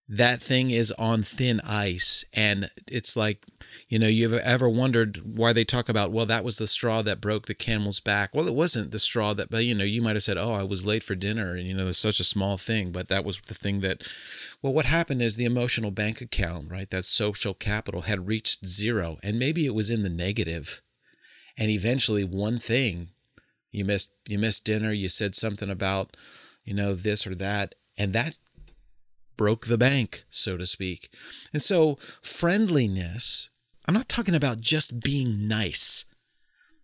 that 0.07 0.39
thing 0.39 0.69
is 0.69 0.91
on 0.99 1.23
thin 1.23 1.59
ice. 1.61 2.25
And 2.35 2.69
it's 2.87 3.17
like, 3.17 3.43
you 3.89 3.97
know, 3.97 4.07
you've 4.07 4.33
ever 4.33 4.69
wondered 4.69 5.37
why 5.37 5.51
they 5.51 5.63
talk 5.63 5.89
about, 5.89 6.11
well, 6.11 6.27
that 6.27 6.43
was 6.43 6.57
the 6.57 6.67
straw 6.67 7.01
that 7.01 7.21
broke 7.21 7.47
the 7.47 7.55
camel's 7.55 7.99
back. 7.99 8.33
Well, 8.33 8.47
it 8.47 8.53
wasn't 8.53 8.91
the 8.91 8.99
straw 8.99 9.33
that, 9.33 9.49
but, 9.49 9.65
you 9.65 9.73
know, 9.73 9.83
you 9.83 10.01
might 10.01 10.15
have 10.15 10.23
said, 10.23 10.37
oh, 10.37 10.53
I 10.53 10.63
was 10.63 10.85
late 10.85 11.03
for 11.03 11.15
dinner. 11.15 11.55
And, 11.55 11.65
you 11.67 11.73
know, 11.73 11.87
it's 11.87 11.97
such 11.97 12.19
a 12.19 12.23
small 12.23 12.57
thing. 12.57 12.91
But 12.91 13.07
that 13.09 13.25
was 13.25 13.39
the 13.47 13.55
thing 13.55 13.81
that, 13.81 14.03
well, 14.61 14.73
what 14.73 14.85
happened 14.85 15.21
is 15.21 15.35
the 15.35 15.45
emotional 15.45 15.91
bank 15.91 16.21
account, 16.21 16.69
right? 16.69 16.89
That 16.89 17.05
social 17.05 17.53
capital 17.53 18.01
had 18.01 18.27
reached 18.27 18.65
zero. 18.65 19.17
And 19.23 19.39
maybe 19.39 19.65
it 19.65 19.75
was 19.75 19.89
in 19.89 20.03
the. 20.03 20.15
And 21.57 21.71
eventually, 21.71 22.23
one 22.23 22.57
thing, 22.57 23.09
you 23.71 23.85
missed, 23.85 24.11
you 24.27 24.37
missed 24.37 24.65
dinner, 24.65 24.91
you 24.91 25.09
said 25.09 25.35
something 25.35 25.69
about, 25.69 26.15
you 26.63 26.73
know, 26.73 26.93
this 26.93 27.25
or 27.25 27.33
that. 27.35 27.75
And 27.97 28.13
that 28.13 28.35
broke 29.37 29.67
the 29.67 29.77
bank, 29.77 30.23
so 30.29 30.57
to 30.57 30.65
speak. 30.65 31.09
And 31.53 31.61
so, 31.61 31.95
friendliness, 32.21 33.49
I'm 33.87 33.93
not 33.93 34.09
talking 34.09 34.35
about 34.35 34.61
just 34.61 35.01
being 35.01 35.47
nice, 35.47 36.05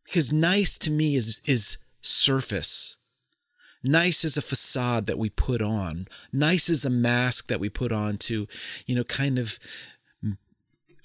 because 0.06 0.32
nice 0.32 0.78
to 0.80 0.92
me 0.92 1.16
is, 1.16 1.42
is 1.46 1.78
surface. 2.02 2.98
Nice 3.84 4.24
is 4.24 4.38
a 4.38 4.42
facade 4.42 5.08
that 5.08 5.18
we 5.18 5.30
put 5.30 5.62
on. 5.62 6.08
Nice 6.32 6.70
is 6.70 6.86
a 6.86 6.90
mask 6.90 7.48
that 7.48 7.60
we 7.60 7.70
put 7.70 7.92
on 7.92 8.18
to, 8.20 8.48
you 8.86 8.96
know, 8.96 9.04
kind 9.04 9.40
of, 9.40 9.58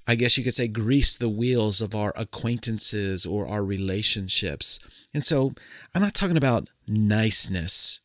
I 0.07 0.15
guess 0.15 0.37
you 0.37 0.45
could 0.45 0.55
say, 0.55 0.69
grease 0.69 1.17
the 1.17 1.29
wheels 1.29 1.81
of 1.81 1.95
our 1.95 2.13
acquaintances 2.17 3.25
or 3.25 3.47
our 3.47 3.65
relationships. 3.65 4.79
And 5.15 5.25
so 5.25 5.55
I'm 5.95 6.03
not 6.03 6.15
talking 6.15 6.37
about 6.37 6.69
niceness 6.87 8.01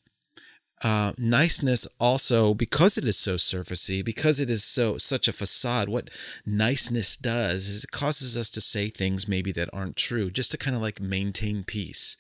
uh, 0.84 1.14
niceness 1.18 1.88
also 2.00 2.54
because 2.54 2.98
it 2.98 3.06
is 3.06 3.18
so 3.18 3.36
surfacey 3.36 4.04
because 4.04 4.40
it 4.40 4.50
is 4.50 4.64
so 4.64 4.98
such 4.98 5.28
a 5.28 5.34
facade 5.34 5.88
what 5.88 6.10
niceness 6.44 7.16
does 7.16 7.68
is 7.68 7.84
it 7.84 7.92
causes 7.92 8.36
us 8.36 8.50
to 8.50 8.60
say 8.60 8.88
things 8.88 9.28
maybe 9.28 9.52
that 9.52 9.70
aren't 9.72 9.96
true 9.96 10.32
just 10.32 10.50
to 10.52 10.58
kind 10.58 10.76
of 10.76 10.82
like 10.82 11.00
maintain 11.00 11.64
peace. 11.64 12.18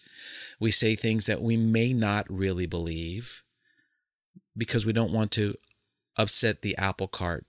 We 0.60 0.70
say 0.70 0.96
things 0.96 1.25
that 1.25 1.41
we 1.41 1.58
may 1.58 1.91
not 1.91 2.27
really 2.30 2.68
believe 2.68 3.41
because 4.56 4.86
we 4.86 4.94
don't 4.94 5.13
want 5.13 5.32
to 5.32 5.56
upset 6.18 6.62
the 6.62 6.77
apple 6.77 7.08
cart 7.08 7.46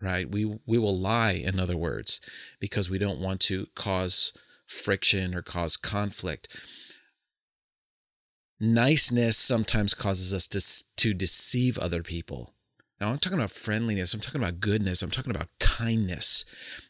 right? 0.00 0.30
We 0.30 0.58
we 0.66 0.78
will 0.78 0.96
lie 0.96 1.32
in 1.32 1.58
other 1.58 1.76
words 1.76 2.20
because 2.60 2.90
we 2.90 2.98
don't 2.98 3.20
want 3.20 3.40
to 3.42 3.66
cause 3.74 4.32
friction 4.66 5.34
or 5.34 5.42
cause 5.42 5.76
conflict 5.76 6.48
niceness 8.72 9.36
sometimes 9.36 9.94
causes 9.94 10.32
us 10.32 10.46
to, 10.48 10.96
to 10.96 11.14
deceive 11.14 11.78
other 11.78 12.02
people. 12.02 12.54
Now, 13.00 13.10
I'm 13.10 13.18
talking 13.18 13.38
about 13.38 13.50
friendliness, 13.50 14.14
I'm 14.14 14.20
talking 14.20 14.40
about 14.40 14.60
goodness, 14.60 15.02
I'm 15.02 15.10
talking 15.10 15.34
about 15.34 15.48
kindness. 15.58 16.44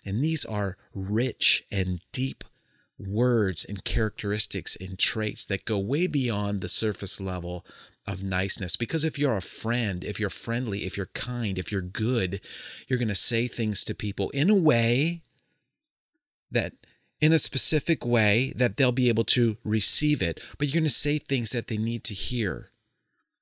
And 0.05 0.23
these 0.23 0.45
are 0.45 0.77
rich 0.95 1.65
and 1.73 2.01
deep 2.13 2.45
words 2.99 3.65
and 3.65 3.85
characteristics 3.85 4.77
and 4.77 4.99
traits 4.99 5.45
that 5.47 5.65
go 5.65 5.79
way 5.79 6.07
beyond 6.07 6.61
the 6.61 6.69
surface 6.69 7.21
level 7.21 7.65
of 8.07 8.23
niceness. 8.23 8.77
Because 8.77 9.05
if 9.05 9.19
you're 9.19 9.37
a 9.37 9.43
friend, 9.43 10.05
if 10.05 10.21
you're 10.21 10.31
friendly, 10.31 10.85
if 10.85 10.97
you're 10.97 11.11
kind, 11.15 11.59
if 11.59 11.73
you're 11.73 11.83
good, 11.83 12.41
you're 12.87 12.99
going 12.99 13.09
to 13.09 13.15
say 13.15 13.49
things 13.49 13.83
to 13.85 13.95
people 13.95 14.31
in 14.31 14.51
a 14.51 14.55
way 14.55 15.23
that, 16.51 16.73
in 17.25 17.33
a 17.33 17.39
specific 17.39 18.05
way, 18.05 18.53
that 18.55 18.77
they'll 18.77 18.93
be 18.93 19.09
able 19.09 19.25
to 19.25 19.57
receive 19.65 20.21
it. 20.21 20.39
But 20.59 20.69
you're 20.69 20.79
going 20.79 20.85
to 20.85 20.91
say 20.91 21.17
things 21.17 21.53
that 21.53 21.69
they 21.69 21.79
need 21.79 22.05
to 22.05 22.13
hear. 22.13 22.71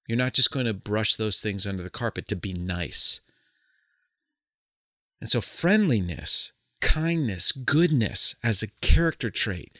You're 0.06 0.16
not 0.16 0.34
just 0.34 0.52
going 0.52 0.66
to 0.66 0.72
brush 0.72 1.16
those 1.16 1.40
things 1.40 1.66
under 1.66 1.82
the 1.82 1.90
carpet 1.90 2.28
to 2.28 2.36
be 2.36 2.52
nice. 2.52 3.20
And 5.20 5.28
so, 5.28 5.40
friendliness, 5.40 6.52
kindness, 6.80 7.50
goodness 7.50 8.36
as 8.44 8.62
a 8.62 8.70
character 8.80 9.30
trait, 9.30 9.76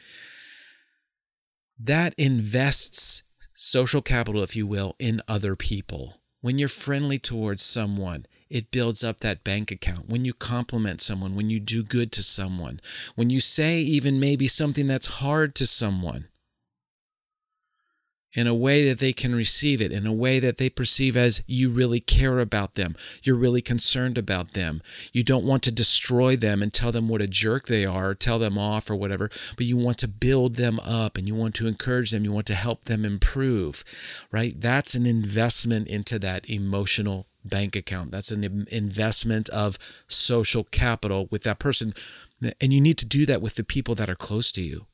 that 1.79 2.13
invests 2.17 3.23
social 3.53 4.01
capital, 4.01 4.43
if 4.43 4.53
you 4.53 4.67
will, 4.67 4.97
in 4.99 5.21
other 5.29 5.55
people. 5.55 6.19
When 6.41 6.59
you're 6.59 6.67
friendly 6.67 7.19
towards 7.19 7.63
someone, 7.63 8.25
it 8.53 8.69
builds 8.69 9.03
up 9.03 9.19
that 9.19 9.43
bank 9.43 9.71
account. 9.71 10.07
When 10.07 10.25
you 10.25 10.33
compliment 10.33 11.01
someone, 11.01 11.35
when 11.35 11.49
you 11.49 11.59
do 11.59 11.83
good 11.83 12.11
to 12.11 12.21
someone, 12.21 12.79
when 13.15 13.31
you 13.31 13.39
say 13.39 13.77
even 13.79 14.19
maybe 14.19 14.47
something 14.47 14.85
that's 14.85 15.17
hard 15.17 15.55
to 15.55 15.65
someone, 15.65 16.27
in 18.35 18.47
a 18.47 18.53
way 18.53 18.83
that 18.83 18.99
they 18.99 19.13
can 19.13 19.35
receive 19.35 19.81
it, 19.81 19.91
in 19.91 20.07
a 20.07 20.13
way 20.13 20.39
that 20.39 20.57
they 20.57 20.69
perceive 20.69 21.15
as 21.15 21.43
you 21.45 21.69
really 21.69 21.99
care 21.99 22.39
about 22.39 22.73
them. 22.73 22.95
You're 23.21 23.35
really 23.35 23.61
concerned 23.61 24.17
about 24.17 24.53
them. 24.53 24.81
You 25.11 25.23
don't 25.23 25.45
want 25.45 25.61
to 25.63 25.71
destroy 25.71 26.35
them 26.35 26.63
and 26.63 26.73
tell 26.73 26.91
them 26.91 27.07
what 27.07 27.21
a 27.21 27.27
jerk 27.27 27.67
they 27.67 27.85
are, 27.85 28.09
or 28.09 28.15
tell 28.15 28.39
them 28.39 28.57
off 28.57 28.89
or 28.89 28.95
whatever, 28.95 29.29
but 29.55 29.67
you 29.67 29.77
want 29.77 29.99
to 29.99 30.07
build 30.07 30.55
them 30.55 30.79
up 30.79 31.17
and 31.17 31.27
you 31.27 31.35
want 31.35 31.53
to 31.55 31.67
encourage 31.67 32.09
them. 32.09 32.25
You 32.25 32.31
want 32.31 32.47
to 32.47 32.55
help 32.55 32.85
them 32.85 33.05
improve, 33.05 33.83
right? 34.31 34.59
That's 34.59 34.95
an 34.95 35.05
investment 35.05 35.87
into 35.87 36.17
that 36.19 36.49
emotional 36.49 37.27
bank 37.45 37.75
account. 37.75 38.11
That's 38.11 38.31
an 38.31 38.67
investment 38.71 39.49
of 39.49 39.77
social 40.07 40.63
capital 40.63 41.27
with 41.31 41.43
that 41.43 41.59
person. 41.59 41.93
And 42.61 42.73
you 42.73 42.81
need 42.81 42.97
to 42.99 43.05
do 43.05 43.25
that 43.25 43.41
with 43.41 43.55
the 43.55 43.63
people 43.63 43.95
that 43.95 44.09
are 44.09 44.15
close 44.15 44.51
to 44.53 44.61
you 44.61 44.87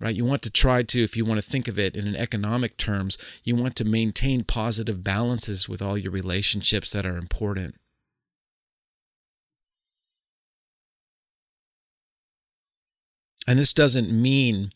right? 0.00 0.14
You 0.14 0.24
want 0.24 0.42
to 0.42 0.50
try 0.50 0.82
to, 0.82 1.02
if 1.02 1.16
you 1.16 1.24
want 1.24 1.42
to 1.42 1.50
think 1.50 1.68
of 1.68 1.78
it 1.78 1.96
in 1.96 2.06
an 2.06 2.16
economic 2.16 2.76
terms, 2.76 3.18
you 3.42 3.56
want 3.56 3.76
to 3.76 3.84
maintain 3.84 4.44
positive 4.44 5.02
balances 5.02 5.68
with 5.68 5.82
all 5.82 5.98
your 5.98 6.12
relationships 6.12 6.92
that 6.92 7.06
are 7.06 7.16
important. 7.16 7.74
And 13.46 13.58
this 13.58 13.72
doesn't 13.72 14.12
mean, 14.12 14.70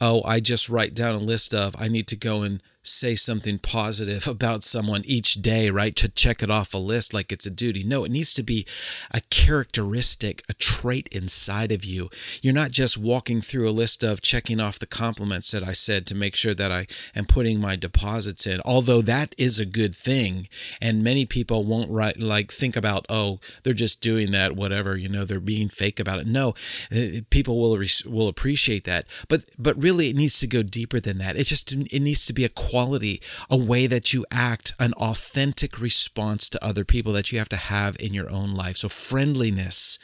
oh, 0.00 0.22
I 0.24 0.40
just 0.40 0.68
write 0.68 0.94
down 0.94 1.16
a 1.16 1.18
list 1.18 1.52
of, 1.52 1.74
I 1.78 1.88
need 1.88 2.06
to 2.08 2.16
go 2.16 2.42
and 2.42 2.62
say 2.82 3.14
something 3.14 3.58
positive 3.58 4.26
about 4.26 4.62
someone 4.62 5.02
each 5.04 5.34
day, 5.34 5.70
right? 5.70 5.94
To 5.96 6.08
check 6.08 6.42
it 6.42 6.50
off 6.50 6.74
a 6.74 6.78
list 6.78 7.14
like 7.14 7.32
it's 7.32 7.46
a 7.46 7.50
duty. 7.50 7.84
No, 7.84 8.04
it 8.04 8.10
needs 8.10 8.34
to 8.34 8.42
be 8.42 8.66
a 9.10 9.20
characteristic, 9.30 10.42
a 10.48 10.54
trait 10.54 11.08
inside 11.12 11.72
of 11.72 11.84
you. 11.84 12.10
You're 12.42 12.54
not 12.54 12.70
just 12.70 12.98
walking 12.98 13.40
through 13.40 13.68
a 13.68 13.70
list 13.70 14.02
of 14.02 14.22
checking 14.22 14.60
off 14.60 14.78
the 14.78 14.86
compliments 14.86 15.50
that 15.52 15.62
I 15.62 15.72
said 15.72 16.06
to 16.06 16.14
make 16.14 16.34
sure 16.34 16.54
that 16.54 16.72
I 16.72 16.86
am 17.14 17.24
putting 17.24 17.60
my 17.60 17.76
deposits 17.76 18.46
in, 18.46 18.60
although 18.64 19.02
that 19.02 19.34
is 19.38 19.60
a 19.60 19.66
good 19.66 19.94
thing. 19.94 20.48
And 20.80 21.04
many 21.04 21.24
people 21.24 21.64
won't 21.64 21.90
write, 21.90 22.18
like 22.18 22.50
think 22.50 22.76
about, 22.76 23.06
oh, 23.08 23.38
they're 23.62 23.74
just 23.74 24.00
doing 24.00 24.32
that, 24.32 24.56
whatever, 24.56 24.96
you 24.96 25.08
know, 25.08 25.24
they're 25.24 25.40
being 25.40 25.68
fake 25.68 26.00
about 26.00 26.20
it. 26.20 26.26
No, 26.26 26.54
uh, 26.90 27.22
people 27.30 27.60
will, 27.60 27.78
will 28.06 28.28
appreciate 28.28 28.84
that. 28.84 29.06
But, 29.28 29.44
but 29.58 29.80
really, 29.80 30.10
it 30.10 30.16
needs 30.16 30.38
to 30.40 30.46
go 30.46 30.62
deeper 30.62 31.00
than 31.00 31.18
that. 31.18 31.36
It 31.36 31.44
just, 31.44 31.72
it 31.72 32.00
needs 32.00 32.26
to 32.26 32.32
be 32.32 32.44
a 32.44 32.48
quality, 32.72 33.20
a 33.50 33.56
way 33.56 33.86
that 33.86 34.14
you 34.14 34.24
act, 34.30 34.72
an 34.80 34.94
authentic 34.94 35.78
response 35.78 36.48
to 36.48 36.64
other 36.64 36.86
people 36.86 37.12
that 37.12 37.30
you 37.30 37.38
have 37.38 37.48
to 37.50 37.56
have 37.56 37.98
in 38.00 38.14
your 38.14 38.30
own 38.30 38.54
life. 38.54 38.78
So, 38.78 38.88
friendliness, 38.88 39.98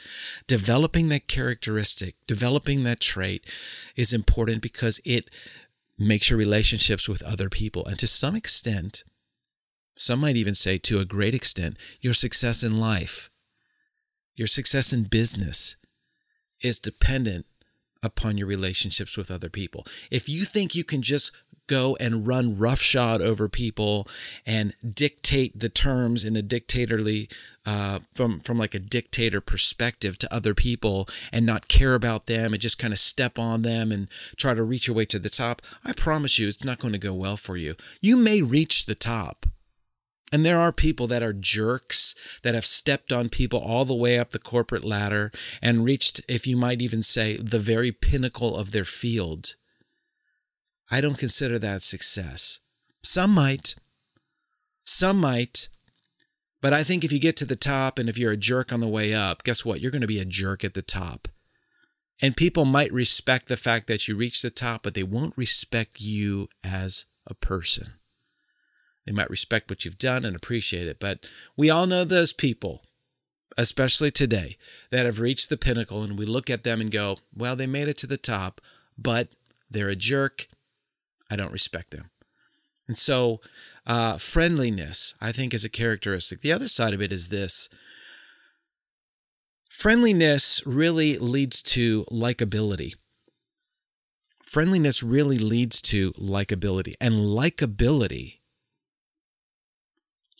developing 0.45 1.09
that 1.09 1.27
characteristic, 1.27 2.13
developing 2.27 2.83
that 2.83 2.99
trait 2.99 3.43
is 3.95 4.13
important 4.13 4.61
because 4.61 5.01
it 5.03 5.31
makes 5.97 6.29
your 6.29 6.37
relationships 6.37 7.09
with 7.09 7.23
other 7.23 7.49
people. 7.49 7.87
And 7.87 7.97
to 7.97 8.07
some 8.07 8.35
extent, 8.35 9.03
some 9.97 10.21
might 10.21 10.37
even 10.37 10.53
say 10.53 10.77
to 10.77 10.99
a 10.99 11.05
great 11.05 11.33
extent, 11.33 11.75
your 12.01 12.13
success 12.13 12.61
in 12.61 12.79
life, 12.79 13.31
your 14.35 14.47
success 14.47 14.93
in 14.93 15.05
business 15.05 15.75
is 16.61 16.79
dependent 16.79 17.47
upon 18.03 18.37
your 18.37 18.47
relationships 18.47 19.17
with 19.17 19.31
other 19.31 19.49
people. 19.49 19.85
If 20.11 20.29
you 20.29 20.45
think 20.45 20.75
you 20.75 20.83
can 20.83 21.01
just 21.01 21.31
go 21.69 21.95
and 21.99 22.27
run 22.27 22.57
roughshod 22.57 23.21
over 23.21 23.47
people 23.47 24.07
and 24.45 24.75
dictate 24.93 25.57
the 25.57 25.69
terms 25.69 26.25
in 26.25 26.35
a 26.35 26.41
dictatorly 26.41 27.29
uh, 27.65 27.99
from 28.13 28.39
from 28.39 28.57
like 28.57 28.73
a 28.73 28.79
dictator 28.79 29.39
perspective 29.39 30.17
to 30.17 30.33
other 30.33 30.53
people 30.53 31.07
and 31.31 31.45
not 31.45 31.67
care 31.67 31.93
about 31.93 32.25
them 32.25 32.51
and 32.51 32.61
just 32.61 32.79
kind 32.79 32.91
of 32.91 32.99
step 32.99 33.37
on 33.37 33.61
them 33.61 33.91
and 33.91 34.09
try 34.35 34.53
to 34.53 34.63
reach 34.63 34.87
your 34.87 34.95
way 34.95 35.05
to 35.05 35.19
the 35.19 35.29
top. 35.29 35.61
I 35.85 35.93
promise 35.93 36.39
you 36.39 36.47
it's 36.47 36.65
not 36.65 36.79
going 36.79 36.93
to 36.93 36.97
go 36.99 37.13
well 37.13 37.37
for 37.37 37.55
you. 37.55 37.75
You 38.01 38.17
may 38.17 38.41
reach 38.41 38.85
the 38.85 38.95
top. 38.95 39.45
And 40.31 40.45
there 40.45 40.59
are 40.59 40.71
people 40.71 41.07
that 41.07 41.23
are 41.23 41.33
jerks 41.33 42.13
that 42.43 42.53
have 42.53 42.65
stepped 42.65 43.11
on 43.11 43.29
people 43.29 43.59
all 43.59 43.83
the 43.83 43.95
way 43.95 44.19
up 44.19 44.29
the 44.29 44.37
corporate 44.39 44.83
ladder 44.83 45.31
and 45.59 45.83
reached, 45.83 46.21
if 46.29 46.45
you 46.45 46.55
might 46.55 46.81
even 46.81 47.01
say, 47.01 47.37
the 47.37 47.57
very 47.57 47.91
pinnacle 47.91 48.55
of 48.55 48.71
their 48.71 48.85
field. 48.85 49.55
I 50.91 51.01
don't 51.01 51.17
consider 51.17 51.59
that 51.59 51.81
success. 51.81 52.59
Some 53.03 53.31
might. 53.31 53.75
Some 54.83 55.19
might. 55.19 55.69
But 56.61 56.73
I 56.73 56.83
think 56.83 57.03
if 57.03 57.11
you 57.11 57.19
get 57.19 57.37
to 57.37 57.45
the 57.45 57.55
top 57.55 57.99
and 57.99 58.09
if 58.09 58.17
you're 58.17 58.31
a 58.31 58.37
jerk 58.37 58.73
on 58.73 58.79
the 58.79 58.87
way 58.87 59.13
up, 59.13 59.43
guess 59.43 59.63
what? 59.63 59.81
You're 59.81 59.91
going 59.91 60.01
to 60.01 60.07
be 60.07 60.19
a 60.19 60.25
jerk 60.25 60.63
at 60.63 60.73
the 60.73 60.81
top. 60.81 61.27
And 62.21 62.35
people 62.35 62.65
might 62.65 62.91
respect 62.91 63.47
the 63.47 63.55
fact 63.55 63.87
that 63.87 64.07
you 64.07 64.15
reach 64.15 64.41
the 64.41 64.49
top, 64.49 64.83
but 64.83 64.93
they 64.93 65.03
won't 65.03 65.37
respect 65.37 66.01
you 66.01 66.49
as 66.63 67.05
a 67.25 67.33
person. 67.33 67.93
They 69.05 69.13
might 69.13 69.29
respect 69.29 69.69
what 69.69 69.85
you've 69.85 69.97
done 69.97 70.25
and 70.25 70.35
appreciate 70.35 70.87
it. 70.87 70.99
But 70.99 71.29
we 71.55 71.69
all 71.69 71.87
know 71.87 72.03
those 72.03 72.33
people, 72.33 72.83
especially 73.57 74.11
today, 74.11 74.57
that 74.91 75.05
have 75.05 75.21
reached 75.21 75.49
the 75.49 75.57
pinnacle 75.57 76.03
and 76.03 76.19
we 76.19 76.25
look 76.25 76.49
at 76.49 76.63
them 76.63 76.81
and 76.81 76.91
go, 76.91 77.19
well, 77.33 77.55
they 77.55 77.67
made 77.67 77.87
it 77.87 77.97
to 77.99 78.07
the 78.07 78.17
top, 78.17 78.59
but 78.97 79.29
they're 79.71 79.87
a 79.87 79.95
jerk 79.95 80.47
I 81.29 81.35
don't 81.35 81.51
respect 81.51 81.91
them. 81.91 82.09
And 82.87 82.97
so, 82.97 83.39
uh, 83.85 84.17
friendliness, 84.17 85.13
I 85.21 85.31
think, 85.31 85.53
is 85.53 85.63
a 85.63 85.69
characteristic. 85.69 86.41
The 86.41 86.51
other 86.51 86.67
side 86.67 86.93
of 86.93 87.01
it 87.01 87.11
is 87.11 87.29
this 87.29 87.69
friendliness 89.69 90.65
really 90.65 91.17
leads 91.17 91.61
to 91.61 92.05
likability. 92.05 92.93
Friendliness 94.43 95.03
really 95.03 95.37
leads 95.37 95.79
to 95.83 96.11
likability. 96.13 96.95
And 96.99 97.13
likability, 97.13 98.39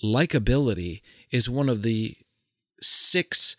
likability 0.04 1.02
is 1.30 1.48
one 1.48 1.70
of 1.70 1.84
the 1.84 2.16
six, 2.82 3.56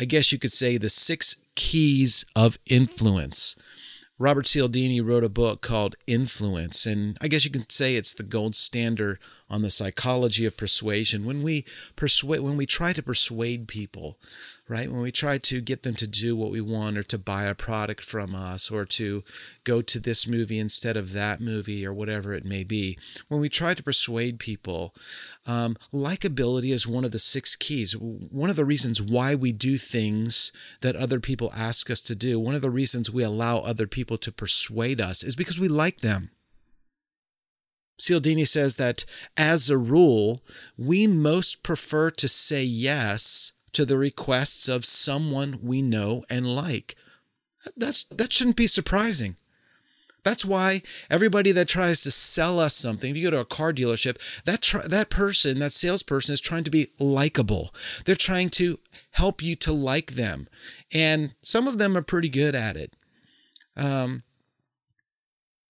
I 0.00 0.04
guess 0.04 0.32
you 0.32 0.38
could 0.40 0.50
say, 0.50 0.76
the 0.76 0.88
six 0.88 1.36
keys 1.54 2.24
of 2.34 2.58
influence. 2.66 3.56
Robert 4.18 4.46
Cialdini 4.46 4.98
wrote 5.02 5.24
a 5.24 5.28
book 5.28 5.60
called 5.60 5.94
Influence, 6.06 6.86
and 6.86 7.18
I 7.20 7.28
guess 7.28 7.44
you 7.44 7.50
can 7.50 7.68
say 7.68 7.96
it's 7.96 8.14
the 8.14 8.22
gold 8.22 8.54
standard 8.54 9.18
on 9.50 9.60
the 9.60 9.68
psychology 9.68 10.46
of 10.46 10.56
persuasion. 10.56 11.26
When 11.26 11.42
we 11.42 11.66
persuade, 11.96 12.40
when 12.40 12.56
we 12.56 12.64
try 12.64 12.94
to 12.94 13.02
persuade 13.02 13.68
people, 13.68 14.16
right? 14.68 14.90
When 14.90 15.00
we 15.00 15.12
try 15.12 15.38
to 15.38 15.60
get 15.60 15.82
them 15.82 15.94
to 15.94 16.06
do 16.06 16.34
what 16.34 16.50
we 16.50 16.60
want 16.60 16.98
or 16.98 17.04
to 17.04 17.18
buy 17.18 17.44
a 17.44 17.54
product 17.54 18.02
from 18.02 18.34
us 18.34 18.70
or 18.70 18.84
to 18.84 19.22
go 19.64 19.80
to 19.80 20.00
this 20.00 20.26
movie 20.26 20.58
instead 20.58 20.96
of 20.96 21.12
that 21.12 21.40
movie 21.40 21.86
or 21.86 21.92
whatever 21.92 22.34
it 22.34 22.44
may 22.44 22.64
be, 22.64 22.98
when 23.28 23.40
we 23.40 23.48
try 23.48 23.74
to 23.74 23.82
persuade 23.82 24.40
people, 24.40 24.92
um, 25.46 25.76
likability 25.92 26.72
is 26.72 26.86
one 26.86 27.04
of 27.04 27.12
the 27.12 27.18
six 27.18 27.54
keys. 27.54 27.96
One 27.96 28.50
of 28.50 28.56
the 28.56 28.64
reasons 28.64 29.00
why 29.00 29.34
we 29.36 29.52
do 29.52 29.78
things 29.78 30.50
that 30.80 30.96
other 30.96 31.20
people 31.20 31.52
ask 31.54 31.88
us 31.88 32.02
to 32.02 32.16
do, 32.16 32.40
one 32.40 32.56
of 32.56 32.62
the 32.62 32.70
reasons 32.70 33.10
we 33.10 33.22
allow 33.22 33.58
other 33.58 33.86
people 33.86 34.18
to 34.18 34.32
persuade 34.32 35.00
us 35.00 35.22
is 35.22 35.36
because 35.36 35.60
we 35.60 35.68
like 35.68 36.00
them. 36.00 36.30
Cialdini 37.98 38.44
says 38.44 38.76
that 38.76 39.04
as 39.36 39.70
a 39.70 39.78
rule, 39.78 40.42
we 40.76 41.06
most 41.06 41.62
prefer 41.62 42.10
to 42.10 42.28
say 42.28 42.62
yes 42.62 43.52
to 43.76 43.84
the 43.84 43.98
requests 43.98 44.68
of 44.68 44.84
someone 44.84 45.58
we 45.62 45.82
know 45.82 46.24
and 46.30 46.46
like. 46.46 46.96
That's 47.76 48.04
that 48.04 48.32
shouldn't 48.32 48.56
be 48.56 48.66
surprising. 48.66 49.36
That's 50.24 50.44
why 50.44 50.82
everybody 51.10 51.52
that 51.52 51.68
tries 51.68 52.02
to 52.02 52.10
sell 52.10 52.58
us 52.58 52.74
something, 52.74 53.10
if 53.10 53.16
you 53.16 53.24
go 53.24 53.30
to 53.30 53.40
a 53.40 53.44
car 53.44 53.72
dealership, 53.72 54.18
that 54.44 54.62
tr- 54.62 54.88
that 54.88 55.10
person, 55.10 55.58
that 55.58 55.72
salesperson 55.72 56.32
is 56.32 56.40
trying 56.40 56.64
to 56.64 56.70
be 56.70 56.88
likable. 56.98 57.72
They're 58.04 58.16
trying 58.16 58.48
to 58.50 58.78
help 59.12 59.42
you 59.42 59.54
to 59.56 59.72
like 59.72 60.12
them. 60.12 60.48
And 60.92 61.34
some 61.42 61.68
of 61.68 61.78
them 61.78 61.96
are 61.96 62.02
pretty 62.02 62.28
good 62.28 62.54
at 62.54 62.76
it. 62.76 62.94
Um, 63.76 64.22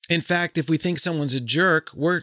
in 0.09 0.21
fact, 0.21 0.57
if 0.57 0.71
we 0.71 0.77
think 0.77 0.99
someone's 0.99 1.35
a 1.35 1.41
jerk, 1.41 1.91
we're 1.93 2.23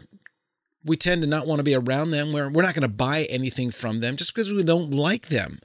we 0.84 0.96
tend 0.96 1.22
to 1.22 1.28
not 1.28 1.46
want 1.46 1.60
to 1.60 1.64
be 1.64 1.74
around 1.74 2.10
them. 2.10 2.32
We're, 2.32 2.50
we're 2.50 2.62
not 2.62 2.74
going 2.74 2.82
to 2.82 2.88
buy 2.88 3.26
anything 3.30 3.70
from 3.70 4.00
them 4.00 4.16
just 4.16 4.34
because 4.34 4.52
we 4.52 4.62
don't 4.62 4.90
like 4.90 5.28
them. 5.28 5.58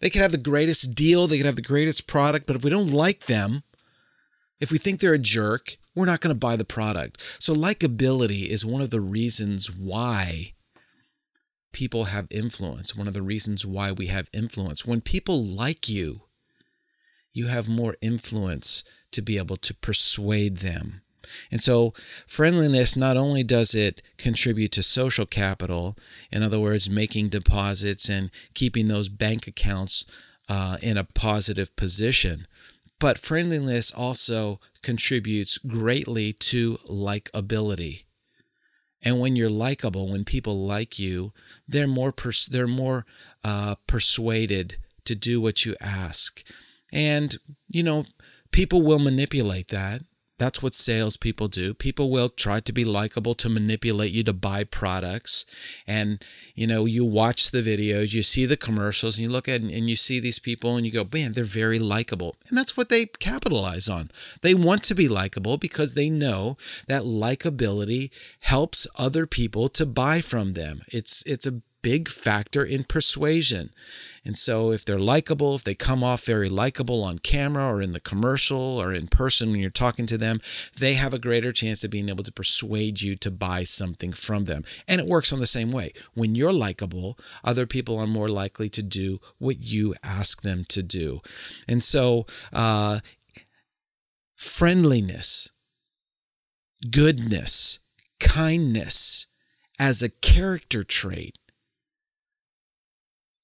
They 0.00 0.10
could 0.10 0.22
have 0.22 0.32
the 0.32 0.38
greatest 0.38 0.94
deal, 0.94 1.26
they 1.26 1.36
could 1.36 1.46
have 1.46 1.56
the 1.56 1.62
greatest 1.62 2.06
product, 2.06 2.46
but 2.46 2.56
if 2.56 2.64
we 2.64 2.70
don't 2.70 2.92
like 2.92 3.26
them, 3.26 3.62
if 4.60 4.72
we 4.72 4.78
think 4.78 5.00
they're 5.00 5.14
a 5.14 5.18
jerk, 5.18 5.76
we're 5.94 6.06
not 6.06 6.20
going 6.20 6.34
to 6.34 6.38
buy 6.38 6.56
the 6.56 6.64
product. 6.64 7.20
So, 7.42 7.54
likability 7.54 8.46
is 8.46 8.64
one 8.64 8.80
of 8.80 8.90
the 8.90 9.00
reasons 9.00 9.70
why 9.70 10.54
people 11.72 12.04
have 12.04 12.26
influence, 12.30 12.96
one 12.96 13.08
of 13.08 13.14
the 13.14 13.22
reasons 13.22 13.66
why 13.66 13.92
we 13.92 14.06
have 14.06 14.30
influence. 14.32 14.86
When 14.86 15.00
people 15.00 15.42
like 15.42 15.88
you, 15.88 16.22
you 17.32 17.48
have 17.48 17.68
more 17.68 17.96
influence 18.00 18.84
to 19.10 19.22
be 19.22 19.38
able 19.38 19.56
to 19.56 19.74
persuade 19.74 20.58
them. 20.58 21.01
And 21.50 21.62
so, 21.62 21.92
friendliness 22.26 22.96
not 22.96 23.16
only 23.16 23.42
does 23.42 23.74
it 23.74 24.02
contribute 24.18 24.72
to 24.72 24.82
social 24.82 25.26
capital, 25.26 25.96
in 26.30 26.42
other 26.42 26.60
words, 26.60 26.90
making 26.90 27.28
deposits 27.28 28.08
and 28.08 28.30
keeping 28.54 28.88
those 28.88 29.08
bank 29.08 29.46
accounts 29.46 30.04
uh, 30.48 30.76
in 30.82 30.96
a 30.96 31.04
positive 31.04 31.74
position, 31.76 32.46
but 32.98 33.18
friendliness 33.18 33.90
also 33.90 34.60
contributes 34.82 35.58
greatly 35.58 36.32
to 36.32 36.78
likability. 36.88 38.04
And 39.02 39.18
when 39.18 39.34
you're 39.34 39.50
likable, 39.50 40.08
when 40.08 40.24
people 40.24 40.58
like 40.64 40.98
you, 40.98 41.32
they're 41.66 41.88
more 41.88 42.12
pers- 42.12 42.46
they're 42.46 42.68
more 42.68 43.04
uh, 43.42 43.74
persuaded 43.86 44.76
to 45.04 45.14
do 45.16 45.40
what 45.40 45.66
you 45.66 45.74
ask, 45.80 46.44
and 46.92 47.36
you 47.68 47.82
know 47.82 48.04
people 48.52 48.82
will 48.82 49.00
manipulate 49.00 49.68
that. 49.68 50.02
That's 50.42 50.60
what 50.60 50.74
salespeople 50.74 51.46
do. 51.46 51.72
People 51.72 52.10
will 52.10 52.28
try 52.28 52.58
to 52.58 52.72
be 52.72 52.82
likable 52.82 53.36
to 53.36 53.48
manipulate 53.48 54.10
you 54.10 54.24
to 54.24 54.32
buy 54.32 54.64
products. 54.64 55.46
And, 55.86 56.20
you 56.56 56.66
know, 56.66 56.84
you 56.84 57.04
watch 57.04 57.52
the 57.52 57.62
videos, 57.62 58.12
you 58.12 58.24
see 58.24 58.44
the 58.44 58.56
commercials, 58.56 59.18
and 59.18 59.24
you 59.24 59.30
look 59.30 59.48
at 59.48 59.60
and 59.60 59.88
you 59.88 59.94
see 59.94 60.18
these 60.18 60.40
people 60.40 60.76
and 60.76 60.84
you 60.84 60.90
go, 60.90 61.06
man, 61.12 61.34
they're 61.34 61.44
very 61.44 61.78
likable. 61.78 62.34
And 62.48 62.58
that's 62.58 62.76
what 62.76 62.88
they 62.88 63.06
capitalize 63.20 63.88
on. 63.88 64.10
They 64.40 64.52
want 64.52 64.82
to 64.84 64.96
be 64.96 65.06
likable 65.06 65.58
because 65.58 65.94
they 65.94 66.10
know 66.10 66.56
that 66.88 67.02
likability 67.02 68.10
helps 68.40 68.88
other 68.98 69.28
people 69.28 69.68
to 69.68 69.86
buy 69.86 70.20
from 70.20 70.54
them. 70.54 70.82
It's 70.88 71.22
it's 71.24 71.46
a 71.46 71.62
big 71.82 72.08
factor 72.08 72.64
in 72.64 72.84
persuasion. 72.84 73.70
And 74.24 74.38
so, 74.38 74.70
if 74.70 74.84
they're 74.84 75.00
likable, 75.00 75.56
if 75.56 75.64
they 75.64 75.74
come 75.74 76.04
off 76.04 76.24
very 76.24 76.48
likable 76.48 77.02
on 77.02 77.18
camera 77.18 77.66
or 77.66 77.82
in 77.82 77.92
the 77.92 78.00
commercial 78.00 78.80
or 78.80 78.92
in 78.92 79.08
person 79.08 79.50
when 79.50 79.58
you're 79.58 79.70
talking 79.70 80.06
to 80.06 80.16
them, 80.16 80.40
they 80.78 80.94
have 80.94 81.12
a 81.12 81.18
greater 81.18 81.50
chance 81.50 81.82
of 81.82 81.90
being 81.90 82.08
able 82.08 82.22
to 82.22 82.32
persuade 82.32 83.02
you 83.02 83.16
to 83.16 83.30
buy 83.32 83.64
something 83.64 84.12
from 84.12 84.44
them. 84.44 84.62
And 84.86 85.00
it 85.00 85.08
works 85.08 85.32
on 85.32 85.40
the 85.40 85.46
same 85.46 85.72
way. 85.72 85.90
When 86.14 86.36
you're 86.36 86.52
likable, 86.52 87.18
other 87.42 87.66
people 87.66 87.98
are 87.98 88.06
more 88.06 88.28
likely 88.28 88.68
to 88.70 88.82
do 88.82 89.18
what 89.38 89.58
you 89.58 89.94
ask 90.04 90.42
them 90.42 90.64
to 90.68 90.84
do. 90.84 91.20
And 91.68 91.82
so, 91.82 92.26
uh, 92.52 93.00
friendliness, 94.36 95.50
goodness, 96.90 97.80
kindness 98.20 99.26
as 99.80 100.00
a 100.00 100.10
character 100.10 100.84
trait 100.84 101.36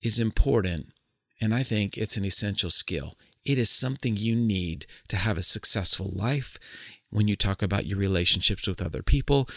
is 0.03 0.19
important, 0.19 0.93
and 1.41 1.55
I 1.55 1.63
think 1.63 1.97
it's 1.97 2.17
an 2.17 2.25
essential 2.25 2.71
skill. 2.71 3.15
It 3.45 3.59
is 3.59 3.71
something 3.71 4.17
you 4.17 4.37
need 4.37 4.87
to 5.09 5.17
have 5.17 5.39
a 5.39 5.43
successful 5.43 6.11
life 6.13 6.59
when 7.11 7.29
you 7.29 7.37
talk 7.37 7.63
about 7.63 7.87
your 7.87 7.99
relationships 7.99 8.67
with 8.67 8.83
other 8.83 9.03
people 9.03 9.49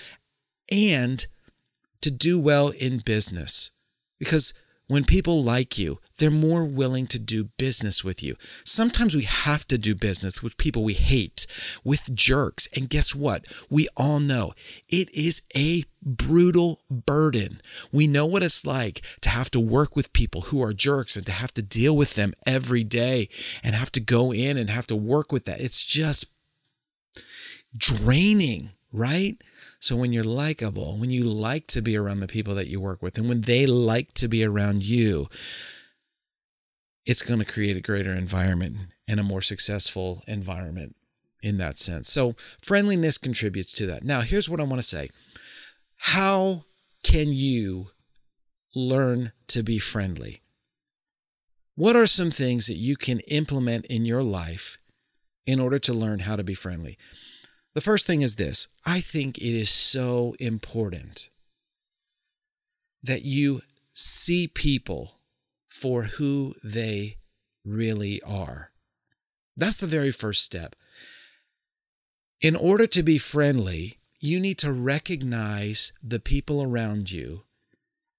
and 0.72 1.26
to 2.02 2.10
do 2.10 2.40
well 2.40 2.70
in 2.70 3.00
business. 3.00 3.72
Because 4.20 4.54
when 4.92 5.06
people 5.06 5.42
like 5.42 5.78
you, 5.78 6.00
they're 6.18 6.30
more 6.30 6.66
willing 6.66 7.08
to 7.08 7.18
do 7.18 7.46
business 7.58 8.04
with 8.04 8.22
you. 8.22 8.36
Sometimes 8.66 9.16
we 9.16 9.24
have 9.24 9.66
to 9.70 9.78
do 9.78 9.96
business 9.96 10.44
with 10.44 10.58
people 10.58 10.84
we 10.84 10.96
hate, 10.96 11.48
with 11.82 12.14
jerks. 12.14 12.68
And 12.76 12.90
guess 12.90 13.16
what? 13.16 13.46
We 13.70 13.88
all 13.96 14.20
know 14.20 14.52
it 14.90 15.10
is 15.16 15.44
a 15.56 15.86
brutal 16.04 16.82
burden. 16.90 17.62
We 17.94 18.06
know 18.06 18.26
what 18.26 18.44
it's 18.44 18.66
like 18.66 19.00
to 19.22 19.30
have 19.30 19.50
to 19.52 19.62
work 19.62 19.96
with 19.96 20.12
people 20.12 20.42
who 20.42 20.62
are 20.62 20.74
jerks 20.74 21.16
and 21.16 21.26
to 21.26 21.32
have 21.32 21.54
to 21.54 21.62
deal 21.62 21.96
with 21.96 22.16
them 22.16 22.34
every 22.46 22.84
day 22.84 23.30
and 23.64 23.76
have 23.76 23.94
to 23.94 24.02
go 24.02 24.34
in 24.34 24.58
and 24.58 24.70
have 24.70 24.88
to 24.88 24.96
work 24.98 25.32
with 25.32 25.46
that. 25.46 25.62
It's 25.62 25.86
just 25.86 26.26
draining, 27.78 28.72
right? 28.92 29.38
So 29.82 29.96
when 29.96 30.14
you're 30.14 30.24
likable, 30.24 30.96
when 31.00 31.10
you 31.10 31.24
like 31.24 31.66
to 31.68 31.82
be 31.82 31.98
around 31.98 32.20
the 32.20 32.28
people 32.28 32.54
that 32.54 32.68
you 32.68 32.80
work 32.80 33.02
with, 33.02 33.18
and 33.18 33.28
when 33.28 33.42
they 33.42 33.66
like 33.66 34.14
to 34.14 34.28
be 34.28 34.46
around 34.46 34.86
you, 34.86 35.28
it's 37.04 37.24
going 37.24 37.40
to 37.40 37.52
create 37.52 37.76
a 37.76 37.82
greater 37.82 38.14
environment 38.14 38.78
and 39.08 39.20
a 39.20 39.24
more 39.24 39.42
successful 39.42 40.22
environment 40.28 40.96
in 41.42 41.58
that 41.58 41.80
sense. 41.80 42.10
So 42.10 42.36
friendliness 42.62 43.18
contributes 43.18 43.74
to 43.74 43.88
that. 43.88 44.04
Now, 44.04 44.22
here's 44.22 44.48
what 44.48 44.60
I 44.60 44.66
want 44.66 44.80
to 44.80 44.88
say. 44.88 45.10
How 45.98 46.66
can 47.04 47.30
you 47.30 47.88
learn 48.76 49.32
to 49.48 49.64
be 49.64 49.80
friendly? 49.80 50.42
What 51.74 51.96
are 51.96 52.06
some 52.06 52.30
things 52.30 52.68
that 52.68 52.78
you 52.78 52.96
can 52.96 53.22
implement 53.22 53.86
in 53.86 54.06
your 54.06 54.22
life 54.22 54.78
in 55.48 55.60
order 55.60 55.80
to 55.80 55.94
learn 55.94 56.20
how 56.20 56.36
to 56.36 56.44
be 56.44 56.54
friendly? 56.54 57.00
The 57.74 57.82
first 57.82 58.06
thing 58.06 58.22
is 58.22 58.36
this 58.36 58.68
I 58.86 59.00
think 59.00 59.38
it 59.38 59.44
is 59.44 59.70
so 59.70 60.36
important 60.40 61.30
that 63.04 63.24
you 63.24 63.62
see 63.94 64.48
people 64.48 65.20
for 65.70 66.04
who 66.04 66.54
they 66.64 67.18
really 67.66 68.22
are. 68.24 68.72
That's 69.56 69.80
the 69.80 69.88
very 69.88 70.12
first 70.12 70.44
step. 70.44 70.76
In 72.42 72.56
order 72.56 72.88
to 72.88 73.04
be 73.04 73.18
friendly, 73.18 73.98
you 74.20 74.40
need 74.40 74.58
to 74.60 74.74
recognize 74.74 75.94
the 76.02 76.20
people 76.20 76.62
around 76.62 77.12
you 77.12 77.44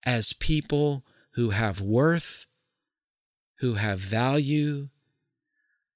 as 0.05 0.33
people 0.33 1.05
who 1.35 1.51
have 1.51 1.81
worth, 1.81 2.47
who 3.59 3.75
have 3.75 3.99
value, 3.99 4.89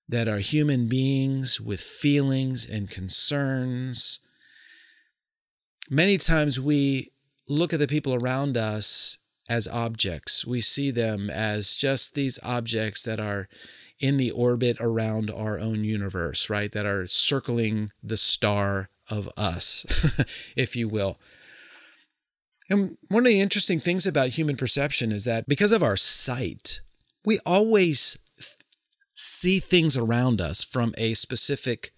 that 0.09 0.29
are 0.29 0.39
human 0.39 0.89
beings 0.89 1.61
with 1.61 1.81
feelings 1.81 2.69
and 2.69 2.91
concerns. 2.91 4.21
Many 5.91 6.19
times 6.19 6.61
we 6.61 7.11
look 7.49 7.73
at 7.73 7.81
the 7.81 7.87
people 7.87 8.15
around 8.15 8.57
us 8.57 9.19
as 9.49 9.69
objects. 9.69 10.47
We 10.47 10.61
see 10.61 10.91
them 10.91 11.31
as 11.31 11.75
just 11.75 12.15
these 12.15 12.39
objects 12.43 13.05
that 13.05 13.21
are 13.21 13.49
in 13.99 14.17
the 14.17 14.31
orbit 14.31 14.77
around 14.81 15.31
our 15.31 15.59
own 15.59 15.85
universe, 15.85 16.51
right? 16.51 16.71
That 16.71 16.87
are 16.87 17.07
circling 17.07 17.89
the 18.03 18.17
star 18.17 18.91
of 19.09 19.29
us, 19.37 20.21
if 20.57 20.77
you 20.77 20.89
will. 20.89 21.19
And 22.69 22.97
one 23.09 23.23
of 23.25 23.29
the 23.29 23.41
interesting 23.41 23.79
things 23.79 24.07
about 24.07 24.31
human 24.31 24.57
perception 24.57 25.13
is 25.13 25.25
that 25.25 25.47
because 25.47 25.73
of 25.73 25.83
our 25.83 25.97
sight, 25.97 26.81
we 27.25 27.39
always 27.47 28.19
see 29.17 29.59
things 29.59 29.97
around 29.97 30.41
us 30.41 30.63
from 30.63 30.95
a 30.99 31.15
specific 31.15 31.91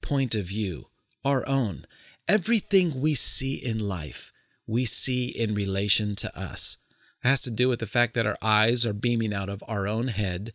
point 0.00 0.34
of 0.34 0.46
view, 0.46 0.86
our 1.24 1.46
own. 1.46 1.84
Everything 2.26 3.00
we 3.00 3.14
see 3.14 3.54
in 3.54 3.78
life, 3.78 4.32
we 4.66 4.84
see 4.86 5.28
in 5.28 5.54
relation 5.54 6.14
to 6.16 6.38
us. 6.38 6.78
It 7.22 7.28
has 7.28 7.42
to 7.42 7.50
do 7.50 7.68
with 7.68 7.80
the 7.80 7.86
fact 7.86 8.14
that 8.14 8.26
our 8.26 8.38
eyes 8.40 8.86
are 8.86 8.94
beaming 8.94 9.34
out 9.34 9.50
of 9.50 9.62
our 9.68 9.86
own 9.86 10.08
head 10.08 10.52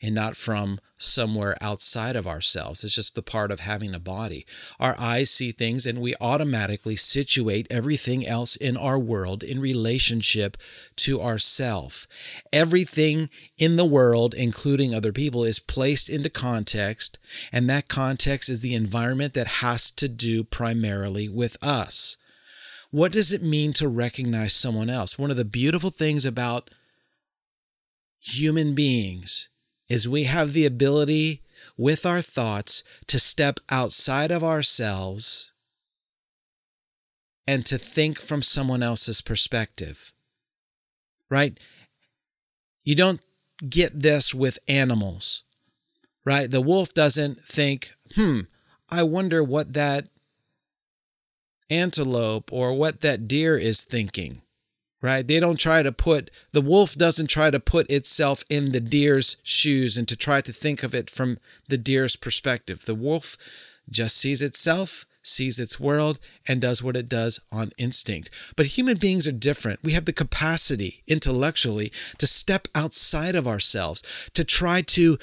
and 0.00 0.14
not 0.14 0.36
from 0.36 0.78
somewhere 0.96 1.56
outside 1.60 2.16
of 2.16 2.26
ourselves. 2.26 2.84
It's 2.84 2.94
just 2.94 3.14
the 3.14 3.22
part 3.22 3.50
of 3.50 3.60
having 3.60 3.94
a 3.94 4.00
body. 4.00 4.46
Our 4.78 4.94
eyes 4.98 5.30
see 5.30 5.52
things 5.52 5.86
and 5.86 6.00
we 6.00 6.14
automatically 6.20 6.96
situate 6.96 7.66
everything 7.70 8.26
else 8.26 8.56
in 8.56 8.76
our 8.76 8.98
world 8.98 9.42
in 9.42 9.60
relationship 9.60 10.56
to 10.96 11.20
ourself. 11.20 12.06
Everything 12.52 13.30
in 13.56 13.76
the 13.76 13.84
world, 13.84 14.34
including 14.34 14.94
other 14.94 15.12
people, 15.12 15.44
is 15.44 15.60
placed 15.60 16.08
into 16.08 16.30
context, 16.30 17.18
and 17.52 17.68
that 17.68 17.88
context 17.88 18.48
is 18.48 18.60
the 18.60 18.74
environment 18.74 19.34
that 19.34 19.46
has 19.46 19.90
to 19.92 20.08
do 20.08 20.44
primarily 20.44 21.28
with 21.28 21.56
us. 21.62 22.16
What 22.90 23.12
does 23.12 23.32
it 23.32 23.42
mean 23.42 23.72
to 23.74 23.88
recognize 23.88 24.54
someone 24.54 24.88
else? 24.88 25.18
One 25.18 25.30
of 25.30 25.36
the 25.36 25.44
beautiful 25.44 25.90
things 25.90 26.24
about 26.24 26.70
human 28.20 28.74
beings 28.74 29.50
is 29.88 30.08
we 30.08 30.24
have 30.24 30.52
the 30.52 30.66
ability 30.66 31.42
with 31.76 32.04
our 32.04 32.20
thoughts 32.20 32.82
to 33.06 33.18
step 33.18 33.60
outside 33.70 34.30
of 34.30 34.44
ourselves 34.44 35.52
and 37.46 37.64
to 37.64 37.78
think 37.78 38.20
from 38.20 38.42
someone 38.42 38.82
else's 38.82 39.22
perspective. 39.22 40.12
Right? 41.30 41.58
You 42.84 42.94
don't 42.94 43.20
get 43.68 44.02
this 44.02 44.34
with 44.34 44.58
animals, 44.68 45.42
right? 46.24 46.50
The 46.50 46.60
wolf 46.60 46.92
doesn't 46.94 47.40
think, 47.40 47.92
hmm, 48.14 48.40
I 48.90 49.02
wonder 49.02 49.42
what 49.42 49.72
that 49.74 50.06
antelope 51.70 52.52
or 52.52 52.72
what 52.72 53.00
that 53.02 53.28
deer 53.28 53.56
is 53.56 53.84
thinking, 53.84 54.42
right? 55.00 55.26
They 55.26 55.40
don't 55.40 55.58
try 55.58 55.82
to 55.82 55.92
put, 55.92 56.30
the 56.52 56.60
wolf 56.60 56.94
doesn't 56.94 57.28
try 57.28 57.50
to 57.50 57.60
put 57.60 57.90
itself 57.90 58.44
in 58.50 58.72
the 58.72 58.80
deer's 58.80 59.36
shoes 59.42 59.96
and 59.96 60.08
to 60.08 60.16
try 60.16 60.40
to 60.40 60.52
think 60.52 60.82
of 60.82 60.94
it 60.94 61.10
from 61.10 61.38
the 61.68 61.78
deer's 61.78 62.16
perspective. 62.16 62.84
The 62.84 62.94
wolf 62.94 63.36
just 63.90 64.16
sees 64.16 64.42
itself 64.42 65.06
sees 65.28 65.58
its 65.58 65.78
world, 65.78 66.18
and 66.46 66.60
does 66.60 66.82
what 66.82 66.96
it 66.96 67.08
does 67.08 67.40
on 67.52 67.72
instinct. 67.78 68.30
But 68.56 68.66
human 68.66 68.96
beings 68.96 69.28
are 69.28 69.32
different. 69.32 69.80
We 69.82 69.92
have 69.92 70.06
the 70.06 70.12
capacity 70.12 71.02
intellectually 71.06 71.92
to 72.18 72.26
step 72.26 72.68
outside 72.74 73.34
of 73.34 73.46
ourselves, 73.46 74.02
to 74.34 74.44
try 74.44 74.82
to 74.82 75.18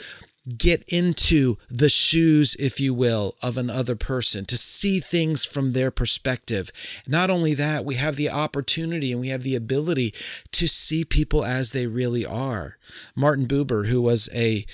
get 0.58 0.84
into 0.88 1.58
the 1.69 1.89
shoes, 1.89 2.55
if 2.55 2.79
you 2.79 2.93
will, 2.93 3.36
of 3.41 3.58
another 3.58 3.95
person, 3.95 4.45
to 4.45 4.58
see 4.58 4.99
things 4.99 5.45
from 5.45 5.71
their 5.71 5.91
perspective. 5.91 6.71
Not 7.08 7.29
only 7.29 7.53
that, 7.55 7.86
we 7.86 7.95
have 7.95 8.15
the 8.15 8.29
opportunity 8.29 9.12
and 9.12 9.21
we 9.21 9.29
have 9.29 9.43
the 9.43 9.55
ability 9.55 10.13
to 10.51 10.67
see 10.67 11.03
people 11.03 11.43
as 11.43 11.71
they 11.71 11.88
really 11.88 12.25
are. 12.25 12.77
Martin 13.15 13.47
Buber, 13.47 13.88
who 13.88 14.01
was 14.01 14.29
a 14.34 14.65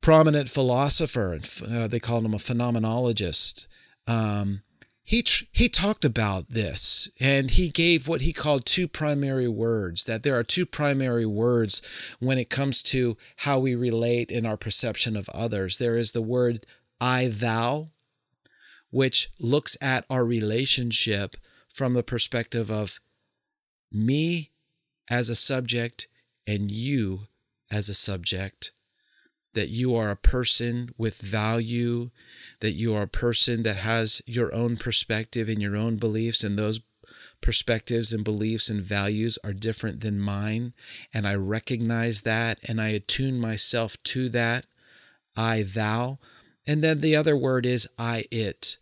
prominent 0.00 0.48
philosopher, 0.48 1.38
uh, 1.70 1.88
they 1.88 2.00
called 2.00 2.24
him 2.24 2.34
a 2.34 2.38
phenomenologist. 2.38 3.66
Um, 4.06 4.62
he 5.10 5.22
tr- 5.22 5.42
he 5.50 5.68
talked 5.68 6.04
about 6.04 6.50
this 6.50 7.10
and 7.18 7.50
he 7.50 7.68
gave 7.68 8.06
what 8.06 8.20
he 8.20 8.32
called 8.32 8.64
two 8.64 8.86
primary 8.86 9.48
words 9.48 10.04
that 10.04 10.22
there 10.22 10.38
are 10.38 10.44
two 10.44 10.64
primary 10.64 11.26
words 11.26 11.82
when 12.20 12.38
it 12.38 12.48
comes 12.48 12.80
to 12.80 13.16
how 13.38 13.58
we 13.58 13.74
relate 13.74 14.30
in 14.30 14.46
our 14.46 14.56
perception 14.56 15.16
of 15.16 15.28
others. 15.30 15.78
There 15.78 15.96
is 15.96 16.12
the 16.12 16.22
word 16.22 16.64
i 17.00 17.26
thou 17.26 17.88
which 18.92 19.30
looks 19.40 19.76
at 19.82 20.04
our 20.08 20.24
relationship 20.24 21.36
from 21.68 21.94
the 21.94 22.04
perspective 22.04 22.70
of 22.70 23.00
me 23.90 24.50
as 25.10 25.28
a 25.28 25.34
subject 25.34 26.06
and 26.46 26.70
you 26.70 27.22
as 27.68 27.88
a 27.88 27.94
subject 27.94 28.69
that 29.54 29.68
you 29.68 29.94
are 29.96 30.10
a 30.10 30.16
person 30.16 30.90
with 30.96 31.20
value, 31.20 32.10
that 32.60 32.72
you 32.72 32.94
are 32.94 33.02
a 33.02 33.08
person 33.08 33.62
that 33.62 33.78
has 33.78 34.22
your 34.26 34.54
own 34.54 34.76
perspective 34.76 35.48
and 35.48 35.60
your 35.60 35.76
own 35.76 35.96
beliefs, 35.96 36.44
and 36.44 36.58
those 36.58 36.80
perspectives 37.40 38.12
and 38.12 38.24
beliefs 38.24 38.68
and 38.68 38.82
values 38.82 39.38
are 39.42 39.52
different 39.52 40.00
than 40.00 40.20
mine. 40.20 40.72
And 41.12 41.26
I 41.26 41.34
recognize 41.34 42.22
that 42.22 42.58
and 42.68 42.80
I 42.80 42.88
attune 42.88 43.40
myself 43.40 44.00
to 44.04 44.28
that. 44.30 44.66
I, 45.36 45.62
thou. 45.62 46.18
And 46.66 46.84
then 46.84 47.00
the 47.00 47.16
other 47.16 47.36
word 47.36 47.64
is 47.64 47.88
I, 47.98 48.24
it. 48.30 48.76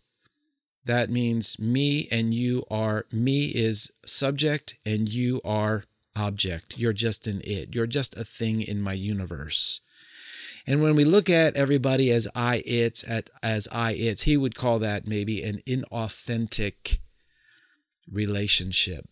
That 0.84 1.10
means 1.10 1.58
me 1.58 2.08
and 2.10 2.34
you 2.34 2.64
are, 2.70 3.06
me 3.12 3.46
is 3.46 3.92
subject 4.04 4.76
and 4.84 5.08
you 5.08 5.40
are 5.44 5.84
object. 6.16 6.78
You're 6.78 6.92
just 6.92 7.26
an 7.26 7.40
it. 7.44 7.74
You're 7.74 7.86
just 7.86 8.18
a 8.18 8.24
thing 8.24 8.60
in 8.60 8.80
my 8.80 8.94
universe. 8.94 9.82
And 10.68 10.82
when 10.82 10.94
we 10.94 11.06
look 11.06 11.30
at 11.30 11.56
everybody 11.56 12.10
as 12.10 12.28
I 12.34 12.62
its 12.66 13.02
at 13.08 13.30
as 13.42 13.66
I 13.72 13.92
its, 13.92 14.24
he 14.24 14.36
would 14.36 14.54
call 14.54 14.78
that 14.80 15.06
maybe 15.06 15.42
an 15.42 15.62
inauthentic 15.66 16.98
relationship. 18.06 19.08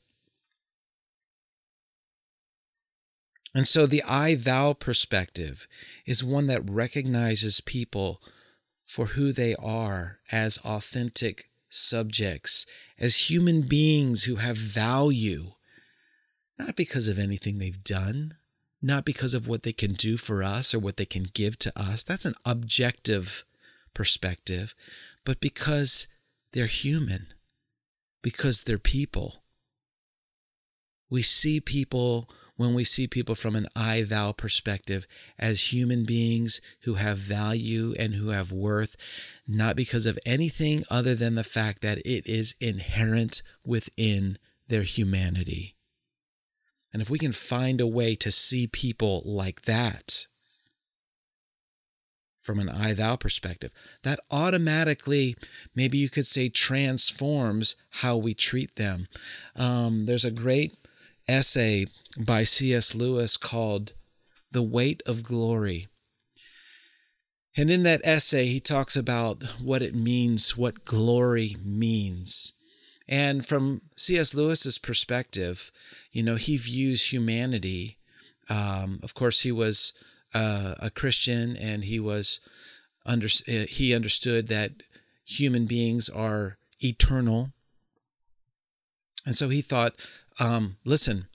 And 3.55 3.67
so 3.67 3.87
the 3.87 4.03
I 4.03 4.35
thou 4.35 4.75
perspective 4.75 5.67
is 6.05 6.23
one 6.23 6.47
that 6.49 6.69
recognizes 6.69 7.63
people 7.63 8.21
for 8.85 9.07
who 9.07 9.33
they 9.33 9.55
are 9.55 10.19
as 10.31 10.59
authentic 10.59 11.45
subjects, 11.71 12.67
as 13.01 13.31
human 13.31 13.63
beings 13.63 14.25
who 14.25 14.37
have 14.37 14.59
value, 14.59 15.53
not 16.59 16.77
because 16.77 17.09
of 17.09 17.19
anything 17.19 17.57
they've 17.57 17.83
done, 17.83 18.33
not 18.83 19.05
because 19.05 19.35
of 19.35 19.49
what 19.49 19.63
they 19.63 19.73
can 19.73 19.95
do 19.95 20.17
for 20.17 20.43
us 20.43 20.75
or 20.75 20.79
what 20.79 20.97
they 20.97 21.07
can 21.07 21.27
give 21.35 21.59
to 21.61 21.73
us. 21.77 22.05
That's 22.05 22.25
an 22.25 22.35
objective 22.45 23.45
perspective, 23.95 24.75
but 25.25 25.41
because 25.41 26.07
they're 26.53 26.67
human, 26.67 27.29
because 28.23 28.63
they're 28.63 28.79
people. 28.79 29.43
We 31.09 31.23
see 31.23 31.61
people 31.61 32.29
when 32.57 32.75
we 32.75 32.85
see 32.85 33.07
people 33.07 33.35
from 33.35 33.55
an 33.55 33.69
I 33.77 34.03
thou 34.03 34.33
perspective 34.33 35.07
as 35.39 35.73
human 35.73 36.05
beings 36.05 36.61
who 36.83 36.95
have 36.95 37.19
value 37.19 37.95
and 37.99 38.15
who 38.15 38.31
have 38.31 38.51
worth, 38.51 38.97
not 39.47 39.77
because 39.77 40.07
of 40.07 40.19
anything 40.25 40.83
other 40.91 41.15
than 41.15 41.35
the 41.35 41.45
fact 41.45 41.83
that 41.83 41.99
it 41.99 42.27
is 42.27 42.55
inherent 42.61 43.43
within 43.65 44.39
their 44.69 44.83
humanity. 44.83 45.76
And 46.97 47.03
if 47.03 47.11
we 47.11 47.19
can 47.19 47.33
find 47.33 47.79
a 47.79 47.87
way 47.87 48.15
to 48.15 48.31
see 48.31 48.67
people 48.67 49.21
like 49.27 49.65
that 49.65 50.27
from 52.41 52.59
an 52.59 52.71
I 52.71 52.95
thou 52.95 53.17
perspective, 53.17 53.75
that 54.03 54.19
automatically, 54.31 55.37
maybe 55.75 55.99
you 55.99 56.09
could 56.09 56.27
say, 56.27 56.49
transforms 56.49 57.77
how 58.01 58.17
we 58.17 58.33
treat 58.33 58.77
them. 58.77 59.09
Um, 59.55 60.07
there's 60.07 60.25
a 60.25 60.31
great 60.31 60.73
essay 61.29 61.85
by 62.19 62.45
C.S. 62.45 62.95
Lewis 62.95 63.37
called 63.37 63.93
The 64.51 64.63
Weight 64.63 65.03
of 65.05 65.23
Glory. 65.23 65.89
And 67.59 67.71
in 67.71 67.83
that 67.83 68.01
essay, 68.05 68.47
he 68.47 68.59
talks 68.59 68.97
about 68.97 69.43
what 69.63 69.83
it 69.83 69.95
means, 69.95 70.57
what 70.57 70.87
glory 70.87 71.59
means. 71.63 72.55
And 73.09 73.47
from 73.47 73.83
C.S. 73.97 74.35
Lewis's 74.35 74.79
perspective, 74.79 75.71
you 76.11 76.23
know, 76.23 76.35
he 76.37 76.57
views 76.57 77.13
humanity. 77.13 77.99
Um, 78.51 79.01
of 79.03 79.15
course, 79.15 79.43
he 79.43 79.53
was 79.53 79.93
uh, 80.35 80.75
a 80.81 80.91
Christian, 80.91 81.57
and 81.57 81.85
he 81.85 82.01
was 82.01 82.41
under 83.05 83.27
uh, 83.27 83.67
he 83.69 83.95
understood 83.95 84.49
that 84.49 84.73
human 85.25 85.67
beings 85.67 86.09
are 86.09 86.59
eternal. 86.81 87.53
And 89.25 89.37
so 89.37 89.49
he 89.49 89.61
thought, 89.61 89.95
um, 90.39 90.77
listen, 90.85 91.27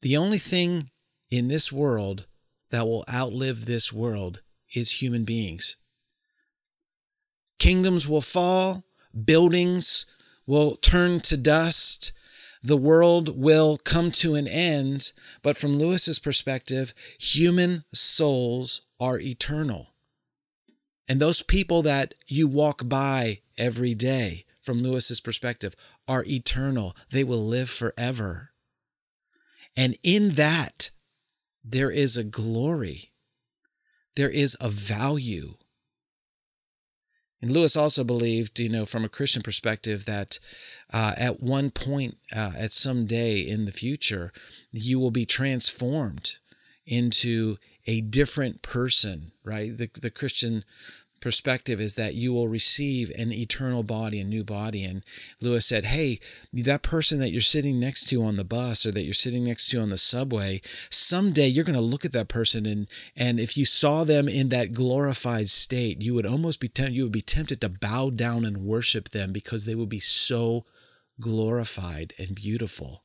the 0.00 0.16
only 0.16 0.38
thing 0.38 0.90
in 1.30 1.48
this 1.48 1.72
world 1.72 2.26
that 2.70 2.86
will 2.86 3.04
outlive 3.12 3.66
this 3.66 3.92
world 3.92 4.42
is 4.74 5.02
human 5.02 5.24
beings. 5.24 5.76
Kingdoms 7.58 8.06
will 8.06 8.20
fall, 8.20 8.84
buildings 9.24 10.06
will 10.48 10.76
turn 10.76 11.20
to 11.20 11.36
dust. 11.36 12.12
The 12.62 12.76
world 12.76 13.38
will 13.38 13.76
come 13.76 14.10
to 14.12 14.34
an 14.34 14.48
end, 14.48 15.12
but 15.42 15.56
from 15.56 15.78
Lewis's 15.78 16.18
perspective, 16.18 16.94
human 17.20 17.84
souls 17.92 18.80
are 18.98 19.20
eternal. 19.20 19.94
And 21.06 21.20
those 21.20 21.42
people 21.42 21.82
that 21.82 22.14
you 22.26 22.48
walk 22.48 22.88
by 22.88 23.40
every 23.56 23.94
day, 23.94 24.46
from 24.60 24.78
Lewis's 24.78 25.20
perspective, 25.20 25.74
are 26.08 26.24
eternal. 26.26 26.96
They 27.10 27.24
will 27.24 27.44
live 27.44 27.70
forever. 27.70 28.50
And 29.76 29.96
in 30.02 30.30
that, 30.30 30.90
there 31.62 31.90
is 31.90 32.16
a 32.16 32.24
glory, 32.24 33.12
there 34.16 34.30
is 34.30 34.56
a 34.60 34.70
value. 34.70 35.54
And 37.40 37.52
Lewis 37.52 37.76
also 37.76 38.02
believed, 38.02 38.58
you 38.58 38.68
know, 38.68 38.84
from 38.84 39.04
a 39.04 39.08
Christian 39.08 39.42
perspective, 39.42 40.06
that 40.06 40.38
uh, 40.92 41.14
at 41.16 41.40
one 41.40 41.70
point, 41.70 42.16
uh, 42.34 42.52
at 42.58 42.72
some 42.72 43.06
day 43.06 43.40
in 43.40 43.64
the 43.64 43.72
future, 43.72 44.32
you 44.72 44.98
will 44.98 45.12
be 45.12 45.24
transformed 45.24 46.32
into 46.84 47.56
a 47.86 48.00
different 48.00 48.62
person, 48.62 49.32
right? 49.44 49.76
The, 49.76 49.88
the 50.00 50.10
Christian 50.10 50.64
perspective 51.20 51.80
is 51.80 51.94
that 51.94 52.14
you 52.14 52.32
will 52.32 52.48
receive 52.48 53.10
an 53.18 53.32
eternal 53.32 53.82
body, 53.82 54.20
a 54.20 54.24
new 54.24 54.44
body. 54.44 54.84
And 54.84 55.04
Lewis 55.40 55.66
said, 55.66 55.86
Hey, 55.86 56.18
that 56.52 56.82
person 56.82 57.18
that 57.20 57.30
you're 57.30 57.40
sitting 57.40 57.78
next 57.80 58.08
to 58.08 58.22
on 58.22 58.36
the 58.36 58.44
bus 58.44 58.86
or 58.86 58.92
that 58.92 59.04
you're 59.04 59.14
sitting 59.14 59.44
next 59.44 59.68
to 59.68 59.80
on 59.80 59.90
the 59.90 59.98
subway, 59.98 60.60
someday 60.90 61.46
you're 61.46 61.64
going 61.64 61.74
to 61.74 61.80
look 61.80 62.04
at 62.04 62.12
that 62.12 62.28
person 62.28 62.66
and 62.66 62.88
and 63.16 63.40
if 63.40 63.56
you 63.56 63.64
saw 63.64 64.04
them 64.04 64.28
in 64.28 64.48
that 64.50 64.72
glorified 64.72 65.48
state, 65.48 66.02
you 66.02 66.14
would 66.14 66.26
almost 66.26 66.60
be 66.60 66.68
tempted, 66.68 66.94
you 66.94 67.04
would 67.04 67.12
be 67.12 67.20
tempted 67.20 67.60
to 67.60 67.68
bow 67.68 68.10
down 68.10 68.44
and 68.44 68.58
worship 68.58 69.10
them 69.10 69.32
because 69.32 69.64
they 69.64 69.74
would 69.74 69.88
be 69.88 70.00
so 70.00 70.64
glorified 71.20 72.14
and 72.18 72.34
beautiful 72.34 73.02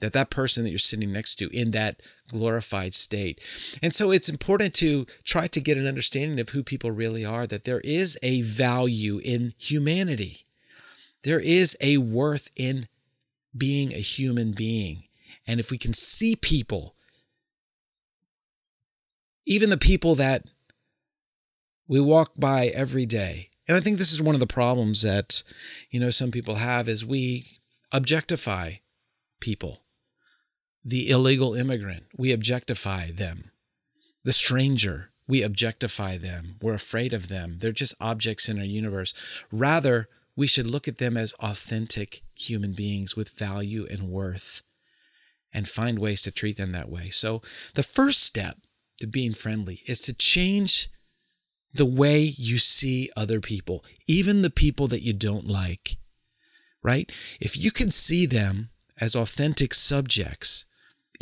that 0.00 0.12
that 0.12 0.30
person 0.30 0.64
that 0.64 0.70
you're 0.70 0.78
sitting 0.78 1.12
next 1.12 1.36
to 1.36 1.48
in 1.56 1.70
that 1.70 2.00
glorified 2.28 2.94
state. 2.94 3.40
And 3.82 3.94
so 3.94 4.10
it's 4.10 4.28
important 4.28 4.74
to 4.74 5.06
try 5.24 5.46
to 5.48 5.60
get 5.60 5.76
an 5.76 5.86
understanding 5.86 6.40
of 6.40 6.50
who 6.50 6.62
people 6.62 6.90
really 6.90 7.24
are, 7.24 7.46
that 7.46 7.64
there 7.64 7.80
is 7.80 8.18
a 8.22 8.42
value 8.42 9.20
in 9.24 9.54
humanity. 9.58 10.46
There 11.22 11.40
is 11.40 11.76
a 11.80 11.98
worth 11.98 12.50
in 12.56 12.88
being 13.56 13.92
a 13.92 13.98
human 13.98 14.52
being. 14.52 15.04
And 15.46 15.60
if 15.60 15.70
we 15.70 15.78
can 15.78 15.94
see 15.94 16.36
people, 16.36 16.94
even 19.46 19.70
the 19.70 19.76
people 19.76 20.14
that 20.16 20.44
we 21.86 22.00
walk 22.00 22.32
by 22.36 22.68
every 22.68 23.06
day. 23.06 23.50
And 23.68 23.76
I 23.76 23.80
think 23.80 23.98
this 23.98 24.12
is 24.12 24.20
one 24.20 24.34
of 24.34 24.40
the 24.40 24.46
problems 24.46 25.02
that, 25.02 25.42
you 25.90 26.00
know, 26.00 26.10
some 26.10 26.30
people 26.30 26.56
have 26.56 26.88
is 26.88 27.04
we 27.04 27.46
objectify 27.92 28.74
people. 29.40 29.83
The 30.84 31.08
illegal 31.08 31.54
immigrant, 31.54 32.04
we 32.16 32.32
objectify 32.32 33.10
them. 33.10 33.50
The 34.24 34.32
stranger, 34.32 35.10
we 35.26 35.42
objectify 35.42 36.18
them. 36.18 36.56
We're 36.60 36.74
afraid 36.74 37.12
of 37.12 37.28
them. 37.28 37.56
They're 37.58 37.72
just 37.72 37.94
objects 38.00 38.48
in 38.48 38.58
our 38.58 38.64
universe. 38.64 39.14
Rather, 39.50 40.08
we 40.36 40.46
should 40.46 40.66
look 40.66 40.86
at 40.86 40.98
them 40.98 41.16
as 41.16 41.32
authentic 41.34 42.22
human 42.34 42.72
beings 42.72 43.16
with 43.16 43.38
value 43.38 43.86
and 43.90 44.08
worth 44.08 44.62
and 45.52 45.68
find 45.68 45.98
ways 45.98 46.22
to 46.22 46.32
treat 46.32 46.56
them 46.56 46.72
that 46.72 46.90
way. 46.90 47.10
So, 47.10 47.40
the 47.74 47.82
first 47.82 48.22
step 48.22 48.56
to 49.00 49.06
being 49.06 49.32
friendly 49.32 49.82
is 49.86 50.00
to 50.02 50.14
change 50.14 50.88
the 51.72 51.86
way 51.86 52.20
you 52.20 52.58
see 52.58 53.10
other 53.16 53.40
people, 53.40 53.84
even 54.06 54.42
the 54.42 54.50
people 54.50 54.86
that 54.88 55.02
you 55.02 55.12
don't 55.12 55.46
like, 55.46 55.96
right? 56.82 57.10
If 57.40 57.56
you 57.56 57.70
can 57.70 57.90
see 57.90 58.26
them 58.26 58.70
as 59.00 59.16
authentic 59.16 59.74
subjects, 59.74 60.66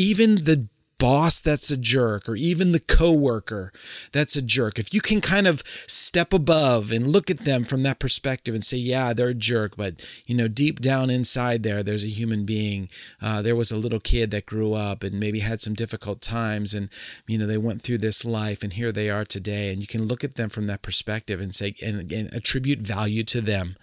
even 0.03 0.45
the 0.45 0.69
boss 0.99 1.43
that's 1.43 1.69
a 1.69 1.77
jerk 1.77 2.29
or 2.29 2.37
even 2.37 2.71
the 2.71 2.79
coworker 2.79 3.73
that's 4.13 4.37
a 4.37 4.43
jerk 4.43 4.79
if 4.79 4.95
you 4.95 5.01
can 5.01 5.21
kind 5.21 5.49
of 5.49 5.61
step 5.67 6.33
above 6.33 6.93
and 6.93 7.09
look 7.09 7.29
at 7.29 7.41
them 7.41 7.65
from 7.65 7.83
that 7.83 7.99
perspective 7.99 8.55
and 8.55 8.63
say 8.63 8.77
yeah 8.77 9.13
they're 9.13 9.31
a 9.31 9.35
jerk 9.35 9.77
but 9.77 9.95
you 10.27 10.37
know 10.37 10.47
deep 10.47 10.79
down 10.79 11.11
inside 11.11 11.65
there 11.65 11.83
there's 11.83 12.05
a 12.05 12.09
human 12.09 12.45
being. 12.45 12.89
Uh, 13.21 13.43
there 13.43 13.57
was 13.57 13.71
a 13.71 13.77
little 13.77 14.01
kid 14.01 14.31
that 14.31 14.47
grew 14.47 14.75
up 14.75 15.03
and 15.03 15.19
maybe 15.19 15.41
had 15.41 15.61
some 15.61 15.75
difficult 15.75 16.21
times 16.21 16.75
and 16.75 16.89
you 17.27 17.39
know 17.39 17.47
they 17.47 17.59
went 17.59 17.83
through 17.83 17.99
this 17.99 18.25
life 18.25 18.63
and 18.63 18.75
here 18.75 18.93
they 18.93 19.11
are 19.11 19.25
today. 19.25 19.73
And 19.73 19.81
you 19.81 19.87
can 19.87 20.07
look 20.07 20.25
at 20.25 20.35
them 20.35 20.49
from 20.49 20.67
that 20.67 20.83
perspective 20.83 21.41
and 21.41 21.55
say 21.55 21.75
and, 21.83 22.11
and 22.13 22.33
attribute 22.33 22.81
value 22.81 23.25
to 23.25 23.41
them 23.41 23.77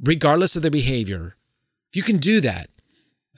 regardless 0.00 0.56
of 0.56 0.62
their 0.62 0.70
behavior. 0.70 1.36
If 1.90 1.96
you 1.96 2.02
can 2.02 2.18
do 2.18 2.40
that 2.40 2.68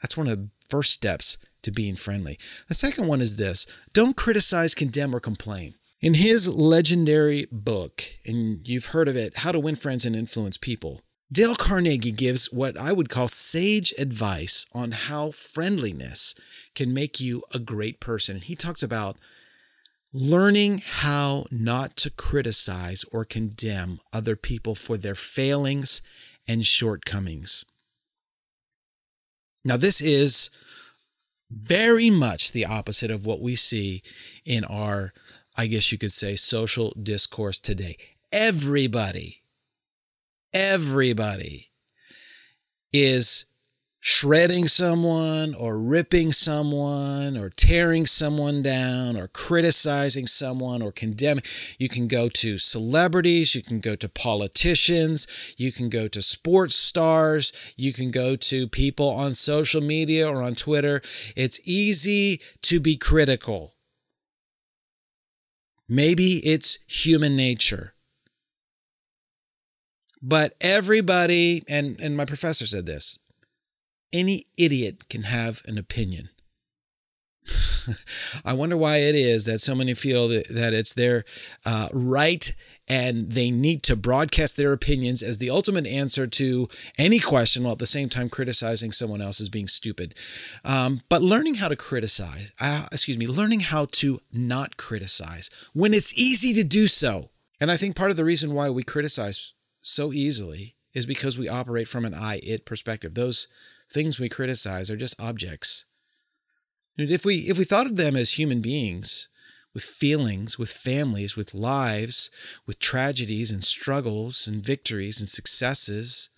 that's 0.01 0.17
one 0.17 0.29
of 0.29 0.39
the 0.39 0.49
first 0.69 0.93
steps 0.93 1.39
to 1.63 1.71
being 1.71 1.97
friendly. 1.97 2.39
The 2.69 2.75
second 2.75 3.07
one 3.07 3.21
is 3.21 3.37
this 3.37 3.67
don't 3.93 4.17
criticize, 4.17 4.75
condemn, 4.75 5.15
or 5.15 5.21
complain. 5.21 5.75
In 6.01 6.15
his 6.15 6.49
legendary 6.49 7.47
book, 7.53 8.03
and 8.27 8.67
you've 8.67 8.87
heard 8.87 9.07
of 9.07 9.17
it, 9.17 9.39
How 9.39 9.53
to 9.53 9.61
Win 9.61 9.77
Friends 9.77 10.05
and 10.05 10.17
Influence 10.17 10.57
People, 10.57 11.01
Dale 11.31 11.55
Carnegie 11.55 12.13
gives 12.13 12.53
what 12.53 12.77
I 12.77 12.93
would 12.93 13.09
call 13.09 13.29
sage 13.29 13.95
advice 13.99 14.67
on 14.75 14.91
how 14.91 15.31
friendliness 15.31 16.35
can 16.75 16.93
make 16.93 17.21
you 17.21 17.43
a 17.55 17.59
great 17.59 18.01
person. 18.01 18.41
He 18.41 18.57
talks 18.57 18.83
about 18.83 19.17
learning 20.13 20.83
how 20.85 21.47
not 21.51 21.97
to 21.99 22.11
criticize 22.11 23.05
or 23.13 23.25
condemn 23.25 24.01
other 24.13 24.37
people 24.37 24.75
for 24.75 24.99
their 24.99 25.15
failings 25.15 26.03
and 26.47 26.67
shortcomings. 26.67 27.65
Now, 29.65 29.77
this 29.77 30.01
is 30.01 30.51
very 31.53 32.11
much 32.11 32.53
the 32.53 32.65
opposite 32.65 33.11
of 33.11 33.27
what 33.27 33.41
we 33.41 33.55
see 33.55 34.03
in 34.45 34.65
our, 34.65 35.13
I 35.57 35.67
guess 35.67 35.93
you 35.93 35.99
could 35.99 36.13
say, 36.13 36.37
social 36.37 36.95
discourse 37.01 37.59
today. 37.59 37.97
Everybody, 38.33 39.43
everybody 40.53 41.71
is 42.93 43.47
shredding 44.05 44.67
someone 44.67 45.55
or 45.55 45.79
ripping 45.79 46.33
someone 46.33 47.37
or 47.37 47.49
tearing 47.51 48.05
someone 48.05 48.61
down 48.61 49.17
or 49.17 49.29
criticizing 49.29 50.27
someone 50.27 50.83
or 50.83 50.91
condemning. 50.91 51.45
You 51.79 51.89
can 51.89 52.09
go 52.09 52.29
to 52.31 52.59
celebrities, 52.59 53.55
you 53.55 53.63
can 53.63 53.79
go 53.79 53.95
to 53.95 54.09
politicians, 54.09 55.55
you 55.57 55.71
can 55.71 55.89
go 55.89 56.09
to 56.09 56.21
sports 56.21 56.75
stars, 56.75 57.53
you 57.77 57.93
can 57.93 58.11
go 58.11 58.35
to 58.35 58.67
people 58.67 59.09
on 59.09 59.35
social 59.35 59.81
media 59.81 60.29
or 60.29 60.43
on 60.43 60.57
Twitter. 60.57 61.01
It's 61.37 61.61
easy 61.63 62.41
to 62.63 62.81
be 62.81 62.97
critical. 62.97 63.75
Maybe 65.89 66.41
it's 66.45 66.81
human 66.89 67.37
nature. 67.37 67.95
But 70.21 70.55
everybody, 70.61 71.63
and, 71.69 72.01
and 72.01 72.17
my 72.17 72.25
professor 72.25 72.67
said 72.67 72.87
this 72.87 73.19
any 74.13 74.47
idiot 74.59 75.09
can 75.09 75.25
have 75.25 75.63
an 75.67 75.79
opinion. 75.79 76.29
I 78.45 78.53
wonder 78.53 78.77
why 78.77 78.99
it 78.99 79.15
is 79.15 79.45
that 79.45 79.61
so 79.61 79.75
many 79.75 79.95
feel 79.95 80.29
that, 80.29 80.49
that 80.49 80.73
it's 80.73 80.95
their 80.95 81.25
uh, 81.65 81.89
right 81.93 82.55
and 82.89 83.33
they 83.33 83.51
need 83.51 83.83
to 83.85 83.97
broadcast 83.97 84.57
their 84.57 84.73
opinions 84.73 85.23
as 85.23 85.39
the 85.39 85.51
ultimate 85.51 85.87
answer 85.87 86.27
to 86.27 86.69
any 86.99 87.19
question 87.19 87.65
while 87.65 87.73
at 87.73 87.79
the 87.79 87.87
same 87.87 88.09
time 88.09 88.29
criticizing 88.29 88.93
someone 88.93 89.21
else 89.21 89.41
as 89.41 89.49
being 89.49 89.69
stupid. 89.69 90.15
Um, 90.65 91.01
but 91.09 91.23
learning 91.23 91.57
how 91.57 91.69
to 91.69 91.77
criticize, 91.77 92.53
uh, 92.61 92.87
excuse 92.93 93.19
me, 93.19 93.27
learning 93.27 93.61
how 93.61 93.87
to 93.93 94.21
not 94.33 94.77
criticize 94.77 95.51
when 95.73 95.95
it's 95.95 96.17
easy 96.19 96.53
to 96.55 96.65
do 96.65 96.87
so. 96.87 97.31
And 97.61 97.71
I 97.71 97.77
think 97.77 97.97
part 97.97 98.11
of 98.11 98.17
the 98.17 98.25
reason 98.25 98.55
why 98.55 98.71
we 98.71 98.83
criticize 98.83 99.55
so 99.81 100.13
easily 100.13 100.75
is 100.95 101.07
because 101.07 101.39
we 101.39 101.49
operate 101.49 101.89
from 101.89 102.05
an 102.05 102.15
I 102.15 102.41
it 102.43 102.67
perspective. 102.67 103.15
Those 103.15 103.49
things 103.93 104.19
we 104.19 104.29
criticize 104.29 104.91
are 104.91 104.97
just 104.97 105.21
objects. 105.21 105.87
If 106.97 107.25
we 107.25 107.37
if 107.49 107.59
we 107.59 107.65
thought 107.65 107.87
of 107.87 107.97
them 107.97 108.17
as 108.17 108.39
human 108.39 108.61
beings 108.61 109.29
with 109.75 109.83
feelings, 109.83 110.59
with 110.59 110.71
families, 110.71 111.37
with 111.37 111.55
lives, 111.55 112.31
with 112.67 112.79
tragedies 112.79 113.51
and 113.51 113.65
struggles 113.65 114.47
and 114.47 114.63
victories 114.63 115.19
and 115.21 115.29
successes, 115.29 116.31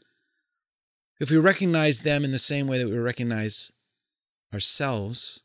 if 1.21 1.31
we 1.31 1.37
recognize 1.37 2.01
them 2.01 2.25
in 2.25 2.31
the 2.31 2.38
same 2.38 2.69
way 2.69 2.79
that 2.79 2.88
we 2.88 2.99
recognize 2.99 3.73
ourselves, 4.53 5.43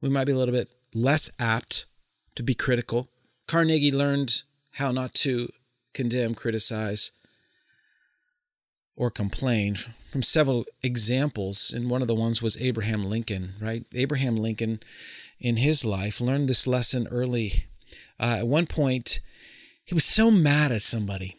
we 0.00 0.08
might 0.08 0.26
be 0.26 0.32
a 0.32 0.36
little 0.36 0.54
bit 0.54 0.70
less 0.94 1.30
apt 1.38 1.86
to 2.34 2.42
be 2.42 2.54
critical. 2.54 3.08
Carnegie 3.46 3.92
learned 3.92 4.42
how 4.72 4.90
not 4.90 5.14
to 5.14 5.48
condemn, 5.92 6.34
criticize, 6.34 7.12
or 8.96 9.10
complained 9.10 9.78
from 9.78 10.22
several 10.22 10.64
examples. 10.82 11.72
And 11.72 11.90
one 11.90 12.02
of 12.02 12.08
the 12.08 12.14
ones 12.14 12.40
was 12.40 12.60
Abraham 12.60 13.04
Lincoln, 13.04 13.54
right? 13.60 13.84
Abraham 13.94 14.36
Lincoln, 14.36 14.80
in 15.40 15.56
his 15.56 15.84
life, 15.84 16.20
learned 16.20 16.48
this 16.48 16.66
lesson 16.66 17.08
early. 17.10 17.66
Uh, 18.18 18.36
at 18.38 18.46
one 18.46 18.66
point, 18.66 19.20
he 19.84 19.94
was 19.94 20.04
so 20.04 20.30
mad 20.30 20.72
at 20.72 20.82
somebody. 20.82 21.36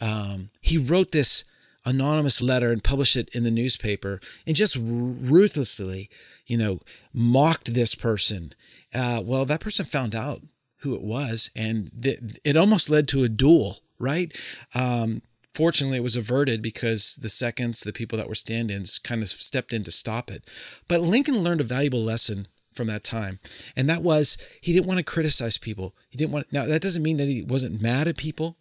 Um, 0.00 0.50
he 0.60 0.78
wrote 0.78 1.12
this 1.12 1.44
anonymous 1.84 2.42
letter 2.42 2.70
and 2.70 2.84
published 2.84 3.16
it 3.16 3.28
in 3.34 3.44
the 3.44 3.50
newspaper 3.50 4.20
and 4.46 4.56
just 4.56 4.76
ruthlessly, 4.80 6.10
you 6.46 6.56
know, 6.56 6.80
mocked 7.12 7.74
this 7.74 7.94
person. 7.94 8.52
Uh, 8.94 9.22
well, 9.24 9.44
that 9.44 9.60
person 9.60 9.84
found 9.84 10.14
out 10.14 10.42
who 10.78 10.94
it 10.94 11.02
was, 11.02 11.50
and 11.54 11.90
th- 12.02 12.18
it 12.44 12.56
almost 12.56 12.88
led 12.88 13.06
to 13.08 13.22
a 13.22 13.28
duel, 13.28 13.76
right? 13.98 14.34
Um, 14.74 15.22
Fortunately, 15.52 15.98
it 15.98 16.02
was 16.02 16.16
averted 16.16 16.62
because 16.62 17.16
the 17.16 17.28
seconds, 17.28 17.80
the 17.80 17.92
people 17.92 18.16
that 18.18 18.28
were 18.28 18.34
stand 18.34 18.70
ins, 18.70 18.98
kind 18.98 19.22
of 19.22 19.28
stepped 19.28 19.72
in 19.72 19.84
to 19.84 19.90
stop 19.90 20.30
it. 20.30 20.44
But 20.88 21.00
Lincoln 21.00 21.38
learned 21.38 21.60
a 21.60 21.64
valuable 21.64 22.02
lesson 22.02 22.46
from 22.72 22.86
that 22.86 23.04
time. 23.04 23.40
And 23.76 23.88
that 23.88 24.02
was 24.02 24.38
he 24.62 24.72
didn't 24.72 24.86
want 24.86 24.98
to 24.98 25.04
criticize 25.04 25.58
people. 25.58 25.94
He 26.08 26.16
didn't 26.16 26.32
want, 26.32 26.52
now 26.52 26.66
that 26.66 26.82
doesn't 26.82 27.02
mean 27.02 27.16
that 27.16 27.26
he 27.26 27.42
wasn't 27.42 27.82
mad 27.82 28.08
at 28.08 28.16
people. 28.16 28.56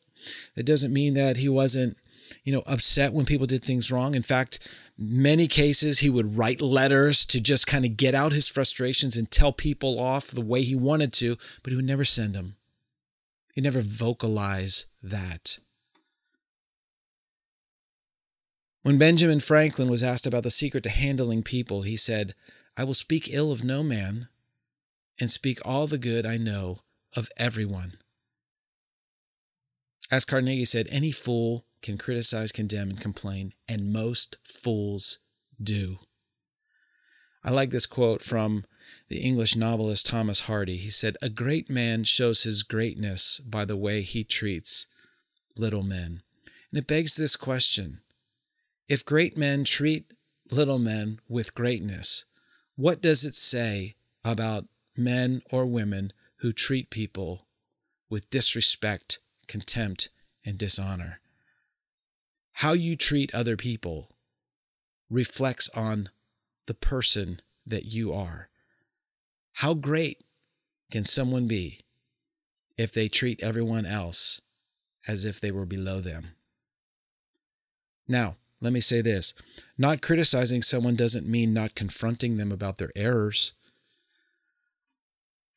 That 0.55 0.65
doesn't 0.65 0.91
mean 0.91 1.13
that 1.13 1.37
he 1.37 1.47
wasn't, 1.47 1.95
you 2.43 2.51
know, 2.51 2.63
upset 2.65 3.13
when 3.13 3.25
people 3.25 3.47
did 3.47 3.63
things 3.63 3.91
wrong. 3.91 4.15
In 4.15 4.21
fact, 4.21 4.67
many 4.97 5.47
cases 5.47 5.99
he 5.99 6.09
would 6.09 6.35
write 6.35 6.59
letters 6.59 7.25
to 7.27 7.39
just 7.39 7.67
kind 7.67 7.85
of 7.85 7.97
get 7.97 8.15
out 8.15 8.33
his 8.33 8.47
frustrations 8.47 9.15
and 9.15 9.29
tell 9.29 9.53
people 9.53 9.99
off 9.99 10.27
the 10.27 10.41
way 10.41 10.63
he 10.63 10.75
wanted 10.75 11.13
to, 11.13 11.37
but 11.63 11.71
he 11.71 11.75
would 11.75 11.85
never 11.85 12.03
send 12.03 12.33
them. 12.33 12.55
He 13.53 13.61
never 13.61 13.81
vocalize 13.81 14.87
that. 15.01 15.59
When 18.81 18.97
Benjamin 18.97 19.41
Franklin 19.41 19.89
was 19.89 20.03
asked 20.03 20.25
about 20.25 20.43
the 20.43 20.49
secret 20.49 20.83
to 20.83 20.89
handling 20.89 21.43
people, 21.43 21.81
he 21.81 21.97
said, 21.97 22.33
I 22.77 22.85
will 22.85 22.93
speak 22.93 23.33
ill 23.33 23.51
of 23.51 23.63
no 23.63 23.83
man 23.83 24.29
and 25.19 25.29
speak 25.29 25.59
all 25.65 25.85
the 25.85 25.97
good 25.97 26.25
I 26.25 26.37
know 26.37 26.79
of 27.15 27.29
everyone. 27.37 27.97
As 30.09 30.25
Carnegie 30.25 30.65
said, 30.65 30.87
any 30.89 31.11
fool 31.11 31.65
can 31.81 31.97
criticize, 31.97 32.51
condemn, 32.51 32.89
and 32.89 33.01
complain, 33.01 33.53
and 33.67 33.93
most 33.93 34.37
fools 34.43 35.19
do. 35.61 35.99
I 37.43 37.51
like 37.51 37.69
this 37.69 37.85
quote 37.85 38.21
from 38.21 38.65
the 39.07 39.19
English 39.19 39.55
novelist 39.55 40.05
Thomas 40.05 40.41
Hardy. 40.41 40.77
He 40.77 40.89
said, 40.89 41.15
A 41.21 41.29
great 41.29 41.69
man 41.69 42.03
shows 42.05 42.43
his 42.43 42.63
greatness 42.63 43.39
by 43.39 43.65
the 43.65 43.77
way 43.77 44.01
he 44.01 44.23
treats 44.23 44.87
little 45.57 45.83
men. 45.83 46.21
And 46.71 46.79
it 46.79 46.87
begs 46.87 47.15
this 47.15 47.35
question 47.35 48.01
if 48.89 49.05
great 49.05 49.37
men 49.37 49.63
treat 49.63 50.11
little 50.51 50.79
men 50.79 51.19
with 51.29 51.55
greatness, 51.55 52.25
what 52.75 53.01
does 53.01 53.23
it 53.23 53.35
say 53.35 53.95
about 54.25 54.65
men 54.97 55.41
or 55.49 55.65
women 55.65 56.11
who 56.37 56.51
treat 56.51 56.89
people 56.89 57.45
with 58.09 58.29
disrespect, 58.29 59.19
contempt, 59.47 60.09
and 60.45 60.57
dishonor. 60.57 61.19
How 62.53 62.73
you 62.73 62.95
treat 62.95 63.33
other 63.33 63.55
people 63.55 64.09
reflects 65.09 65.69
on 65.75 66.09
the 66.65 66.73
person 66.73 67.39
that 67.65 67.85
you 67.85 68.13
are. 68.13 68.49
How 69.53 69.73
great 69.73 70.23
can 70.91 71.03
someone 71.03 71.47
be 71.47 71.81
if 72.77 72.91
they 72.91 73.07
treat 73.07 73.41
everyone 73.41 73.85
else 73.85 74.41
as 75.07 75.25
if 75.25 75.39
they 75.39 75.51
were 75.51 75.65
below 75.65 75.99
them? 75.99 76.31
Now, 78.07 78.37
let 78.61 78.73
me 78.73 78.79
say 78.79 79.01
this 79.01 79.33
not 79.77 80.01
criticizing 80.01 80.61
someone 80.61 80.95
doesn't 80.95 81.27
mean 81.27 81.53
not 81.53 81.75
confronting 81.75 82.37
them 82.37 82.51
about 82.51 82.77
their 82.77 82.91
errors, 82.95 83.53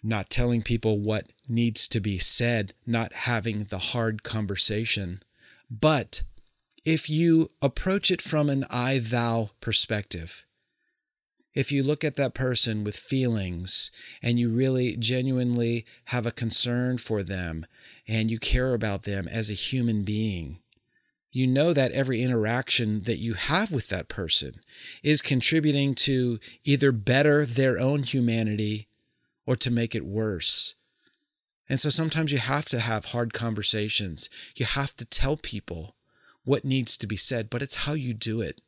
not 0.02 0.30
telling 0.30 0.62
people 0.62 0.98
what 0.98 1.26
needs 1.48 1.88
to 1.88 2.00
be 2.00 2.18
said, 2.18 2.72
not 2.86 3.12
having 3.12 3.64
the 3.64 3.78
hard 3.78 4.22
conversation. 4.22 5.20
But 5.70 6.22
if 6.84 7.08
you 7.08 7.50
approach 7.60 8.10
it 8.10 8.22
from 8.22 8.48
an 8.48 8.64
I 8.70 8.98
thou 8.98 9.50
perspective, 9.60 10.44
if 11.54 11.70
you 11.70 11.82
look 11.82 12.02
at 12.02 12.16
that 12.16 12.34
person 12.34 12.82
with 12.82 12.96
feelings 12.96 13.90
and 14.22 14.38
you 14.38 14.48
really 14.48 14.96
genuinely 14.96 15.84
have 16.06 16.24
a 16.24 16.32
concern 16.32 16.98
for 16.98 17.22
them 17.22 17.66
and 18.08 18.30
you 18.30 18.38
care 18.38 18.74
about 18.74 19.02
them 19.02 19.28
as 19.28 19.50
a 19.50 19.54
human 19.54 20.02
being, 20.02 20.58
you 21.33 21.47
know 21.47 21.73
that 21.73 21.92
every 21.92 22.23
interaction 22.23 23.03
that 23.03 23.18
you 23.18 23.35
have 23.35 23.73
with 23.73 23.88
that 23.88 24.09
person 24.09 24.61
is 25.03 25.23
contributing 25.23 25.95
to 25.95 26.38
either 26.64 26.92
better 26.92 27.45
their 27.45 27.81
own 27.81 28.03
humanity 28.03 28.87
or 29.47 29.57
to 29.57 29.71
make 29.71 29.95
it 29.95 30.05
worse. 30.05 30.77
And 31.68 31.81
so 31.81 31.88
sometimes 31.88 32.33
you 32.33 32.38
have 32.38 32.66
to 32.66 32.81
have 32.81 33.07
hard 33.07 33.33
conversations. 33.33 34.29
You 34.57 34.66
have 34.66 34.95
to 34.97 35.07
tell 35.07 35.37
people 35.38 35.95
what 36.45 36.64
needs 36.64 36.99
to 36.99 37.07
be 37.07 37.16
said, 37.16 37.49
but 37.49 37.62
it's 37.62 37.87
how 37.87 37.95
you 37.95 38.12
do 38.12 38.40
it. 38.40 38.61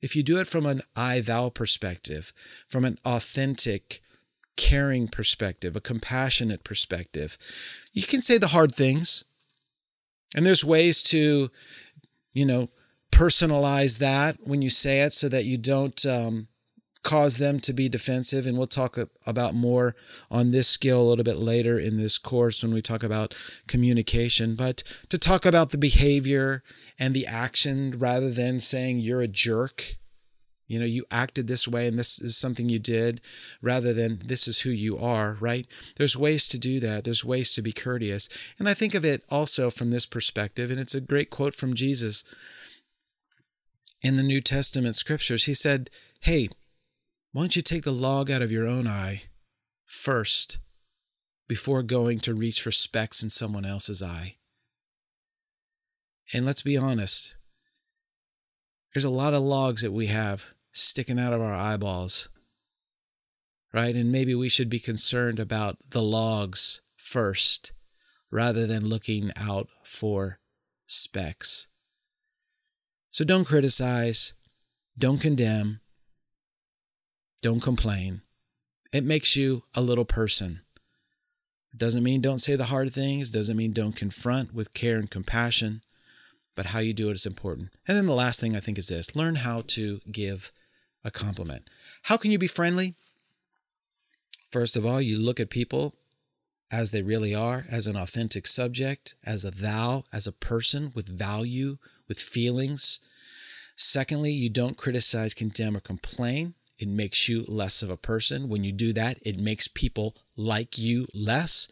If 0.00 0.16
you 0.16 0.22
do 0.22 0.38
it 0.38 0.46
from 0.46 0.64
an 0.64 0.80
I 0.96 1.20
thou 1.20 1.50
perspective, 1.50 2.32
from 2.66 2.86
an 2.86 2.98
authentic, 3.04 4.00
caring 4.56 5.08
perspective, 5.08 5.76
a 5.76 5.80
compassionate 5.80 6.64
perspective, 6.64 7.36
you 7.92 8.04
can 8.04 8.22
say 8.22 8.38
the 8.38 8.48
hard 8.48 8.74
things. 8.74 9.24
And 10.34 10.46
there's 10.46 10.64
ways 10.64 11.02
to 11.04 11.50
you 12.32 12.44
know, 12.44 12.68
personalize 13.10 13.98
that 13.98 14.38
when 14.44 14.62
you 14.62 14.70
say 14.70 15.00
it 15.00 15.12
so 15.12 15.28
that 15.28 15.44
you 15.44 15.58
don't 15.58 16.04
um, 16.06 16.48
cause 17.02 17.38
them 17.38 17.60
to 17.60 17.72
be 17.72 17.88
defensive. 17.88 18.46
And 18.46 18.56
we'll 18.56 18.66
talk 18.66 18.98
about 19.26 19.54
more 19.54 19.94
on 20.30 20.50
this 20.50 20.68
skill 20.68 21.00
a 21.00 21.08
little 21.08 21.24
bit 21.24 21.36
later 21.36 21.78
in 21.78 21.96
this 21.96 22.18
course 22.18 22.62
when 22.62 22.72
we 22.72 22.82
talk 22.82 23.02
about 23.02 23.34
communication. 23.66 24.54
But 24.54 24.82
to 25.08 25.18
talk 25.18 25.46
about 25.46 25.70
the 25.70 25.78
behavior 25.78 26.62
and 26.98 27.14
the 27.14 27.26
action 27.26 27.98
rather 27.98 28.30
than 28.30 28.60
saying 28.60 28.98
you're 28.98 29.22
a 29.22 29.28
jerk. 29.28 29.96
You 30.70 30.78
know, 30.78 30.86
you 30.86 31.04
acted 31.10 31.48
this 31.48 31.66
way 31.66 31.88
and 31.88 31.98
this 31.98 32.22
is 32.22 32.36
something 32.36 32.68
you 32.68 32.78
did 32.78 33.20
rather 33.60 33.92
than 33.92 34.20
this 34.24 34.46
is 34.46 34.60
who 34.60 34.70
you 34.70 34.96
are, 34.96 35.36
right? 35.40 35.66
There's 35.96 36.16
ways 36.16 36.46
to 36.46 36.60
do 36.60 36.78
that. 36.78 37.02
There's 37.02 37.24
ways 37.24 37.52
to 37.54 37.62
be 37.62 37.72
courteous. 37.72 38.28
And 38.56 38.68
I 38.68 38.74
think 38.74 38.94
of 38.94 39.04
it 39.04 39.24
also 39.28 39.70
from 39.70 39.90
this 39.90 40.06
perspective, 40.06 40.70
and 40.70 40.78
it's 40.78 40.94
a 40.94 41.00
great 41.00 41.28
quote 41.28 41.56
from 41.56 41.74
Jesus 41.74 42.22
in 44.00 44.14
the 44.14 44.22
New 44.22 44.40
Testament 44.40 44.94
scriptures. 44.94 45.46
He 45.46 45.54
said, 45.54 45.90
Hey, 46.20 46.48
why 47.32 47.42
don't 47.42 47.56
you 47.56 47.62
take 47.62 47.82
the 47.82 47.90
log 47.90 48.30
out 48.30 48.40
of 48.40 48.52
your 48.52 48.68
own 48.68 48.86
eye 48.86 49.22
first 49.86 50.58
before 51.48 51.82
going 51.82 52.20
to 52.20 52.32
reach 52.32 52.62
for 52.62 52.70
specks 52.70 53.24
in 53.24 53.30
someone 53.30 53.64
else's 53.64 54.04
eye? 54.04 54.36
And 56.32 56.46
let's 56.46 56.62
be 56.62 56.76
honest, 56.76 57.36
there's 58.94 59.04
a 59.04 59.10
lot 59.10 59.34
of 59.34 59.42
logs 59.42 59.82
that 59.82 59.90
we 59.90 60.06
have 60.06 60.54
sticking 60.72 61.18
out 61.18 61.32
of 61.32 61.40
our 61.40 61.54
eyeballs, 61.54 62.28
right? 63.72 63.94
And 63.94 64.12
maybe 64.12 64.34
we 64.34 64.48
should 64.48 64.68
be 64.68 64.78
concerned 64.78 65.38
about 65.38 65.78
the 65.90 66.02
logs 66.02 66.82
first 66.96 67.72
rather 68.30 68.66
than 68.66 68.88
looking 68.88 69.32
out 69.36 69.68
for 69.84 70.38
specks. 70.86 71.68
So 73.10 73.24
don't 73.24 73.44
criticize, 73.44 74.34
don't 74.98 75.20
condemn, 75.20 75.80
don't 77.42 77.62
complain. 77.62 78.22
It 78.92 79.04
makes 79.04 79.36
you 79.36 79.64
a 79.74 79.80
little 79.80 80.04
person. 80.04 80.60
It 81.72 81.78
doesn't 81.78 82.02
mean 82.02 82.20
don't 82.20 82.40
say 82.40 82.56
the 82.56 82.64
hard 82.64 82.92
things, 82.92 83.30
doesn't 83.30 83.56
mean 83.56 83.72
don't 83.72 83.96
confront 83.96 84.52
with 84.52 84.74
care 84.74 84.98
and 84.98 85.10
compassion, 85.10 85.82
but 86.56 86.66
how 86.66 86.80
you 86.80 86.92
do 86.92 87.08
it 87.10 87.14
is 87.14 87.26
important. 87.26 87.70
And 87.86 87.96
then 87.96 88.06
the 88.06 88.12
last 88.12 88.40
thing 88.40 88.56
I 88.56 88.60
think 88.60 88.78
is 88.78 88.88
this 88.88 89.16
learn 89.16 89.36
how 89.36 89.62
to 89.68 90.00
give 90.10 90.52
a 91.04 91.10
compliment. 91.10 91.68
How 92.04 92.16
can 92.16 92.30
you 92.30 92.38
be 92.38 92.46
friendly? 92.46 92.94
First 94.50 94.76
of 94.76 94.84
all, 94.84 95.00
you 95.00 95.18
look 95.18 95.38
at 95.40 95.50
people 95.50 95.94
as 96.70 96.90
they 96.90 97.02
really 97.02 97.34
are, 97.34 97.64
as 97.70 97.86
an 97.86 97.96
authentic 97.96 98.46
subject, 98.46 99.14
as 99.24 99.44
a 99.44 99.50
thou, 99.50 100.04
as 100.12 100.26
a 100.26 100.32
person 100.32 100.92
with 100.94 101.08
value, 101.08 101.78
with 102.08 102.18
feelings. 102.18 103.00
Secondly, 103.76 104.30
you 104.30 104.50
don't 104.50 104.76
criticize, 104.76 105.34
condemn, 105.34 105.76
or 105.76 105.80
complain. 105.80 106.54
It 106.78 106.88
makes 106.88 107.28
you 107.28 107.44
less 107.48 107.82
of 107.82 107.90
a 107.90 107.96
person. 107.96 108.48
When 108.48 108.64
you 108.64 108.72
do 108.72 108.92
that, 108.92 109.18
it 109.22 109.38
makes 109.38 109.68
people 109.68 110.16
like 110.36 110.78
you 110.78 111.06
less. 111.12 111.68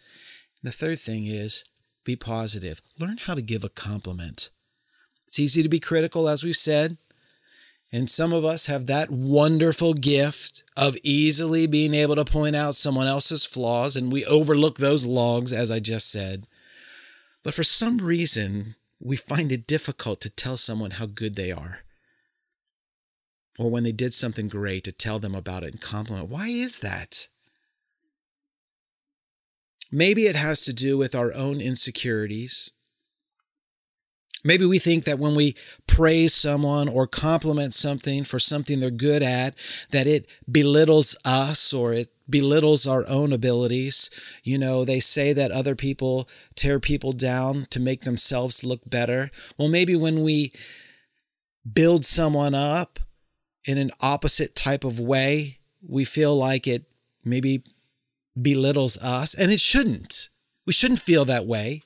And 0.63 0.71
the 0.71 0.77
third 0.77 0.99
thing 0.99 1.27
is 1.27 1.65
be 2.05 2.17
positive. 2.17 2.81
Learn 2.99 3.19
how 3.19 3.35
to 3.35 3.43
give 3.43 3.65
a 3.65 3.69
compliment. 3.69 4.51
It's 5.27 5.39
easy 5.39 5.63
to 5.63 5.69
be 5.69 5.81
critical, 5.81 6.29
as 6.29 6.43
we've 6.43 6.57
said. 6.57 6.97
And 7.91 8.11
some 8.11 8.35
of 8.35 8.45
us 8.45 8.67
have 8.67 8.87
that 8.87 9.11
wonderful 9.11 9.95
gift 9.95 10.63
of 10.77 10.97
easily 11.03 11.67
being 11.67 11.95
able 11.95 12.17
to 12.17 12.25
point 12.25 12.55
out 12.55 12.77
someone 12.77 13.07
else's 13.07 13.45
flaws, 13.45 13.97
and 13.97 14.13
we 14.13 14.27
overlook 14.27 14.77
those 14.77 15.07
logs, 15.07 15.53
as 15.55 15.71
I 15.71 15.81
just 15.81 16.11
said. 16.11 16.47
But 17.43 17.55
for 17.55 17.65
some 17.65 17.99
reason, 17.99 18.75
we 19.01 19.17
find 19.17 19.51
it 19.51 19.67
difficult 19.67 20.21
to 20.21 20.31
tell 20.31 20.59
someone 20.59 20.93
how 20.93 21.07
good 21.07 21.35
they 21.35 21.51
are. 21.51 21.81
Or 23.59 23.71
when 23.71 23.85
they 23.85 23.93
did 23.93 24.13
something 24.13 24.49
great, 24.49 24.85
to 24.85 24.93
tell 24.93 25.19
them 25.19 25.35
about 25.35 25.63
it 25.63 25.73
and 25.73 25.81
compliment. 25.81 26.29
Why 26.29 26.49
is 26.49 26.81
that? 26.81 27.29
Maybe 29.91 30.23
it 30.23 30.37
has 30.37 30.65
to 30.67 30.75
do 30.75 30.99
with 30.99 31.15
our 31.15 31.33
own 31.33 31.61
insecurities 31.61 32.71
Maybe 34.45 34.65
we 34.65 34.79
think 34.79 35.05
that 35.05 35.19
when 35.19 35.35
we 35.35 35.57
praise 35.87 36.35
someone 36.35 36.89
or 36.89 37.07
compliment 37.07 37.75
something 37.75 38.25
for 38.25 38.39
something 38.39 38.81
they're 38.81 38.91
good 38.91 39.23
at, 39.23 39.55
that 39.91 40.07
it 40.07 40.29
belittles 40.51 41.17
us 41.25 41.73
or 41.73 41.93
it 41.93 42.13
belittles 42.31 42.87
our 42.87 43.05
own 43.09 43.33
abilities. 43.33 44.11
You 44.45 44.59
know, 44.59 44.85
they 44.85 45.01
say 45.01 45.33
that 45.33 45.51
other 45.51 45.75
people 45.75 46.29
tear 46.55 46.79
people 46.79 47.13
down 47.13 47.67
to 47.71 47.81
make 47.81 48.03
themselves 48.03 48.65
look 48.65 48.89
better. 48.89 49.31
Well, 49.57 49.69
maybe 49.69 49.97
when 49.97 50.23
we 50.23 50.53
build 51.71 52.05
someone 52.05 52.55
up 52.55 52.99
in 53.65 53.79
an 53.79 53.91
opposite 54.01 54.55
type 54.55 54.85
of 54.85 55.01
way, 55.01 55.59
we 55.87 56.05
feel 56.05 56.37
like 56.37 56.67
it 56.67 56.85
maybe 57.25 57.63
belittles 58.41 58.97
us, 58.99 59.35
and 59.35 59.51
it 59.51 59.61
shouldn't. 59.61 60.29
We 60.67 60.73
shouldn't 60.73 61.01
feel 61.01 61.25
that 61.25 61.47
way. 61.47 61.83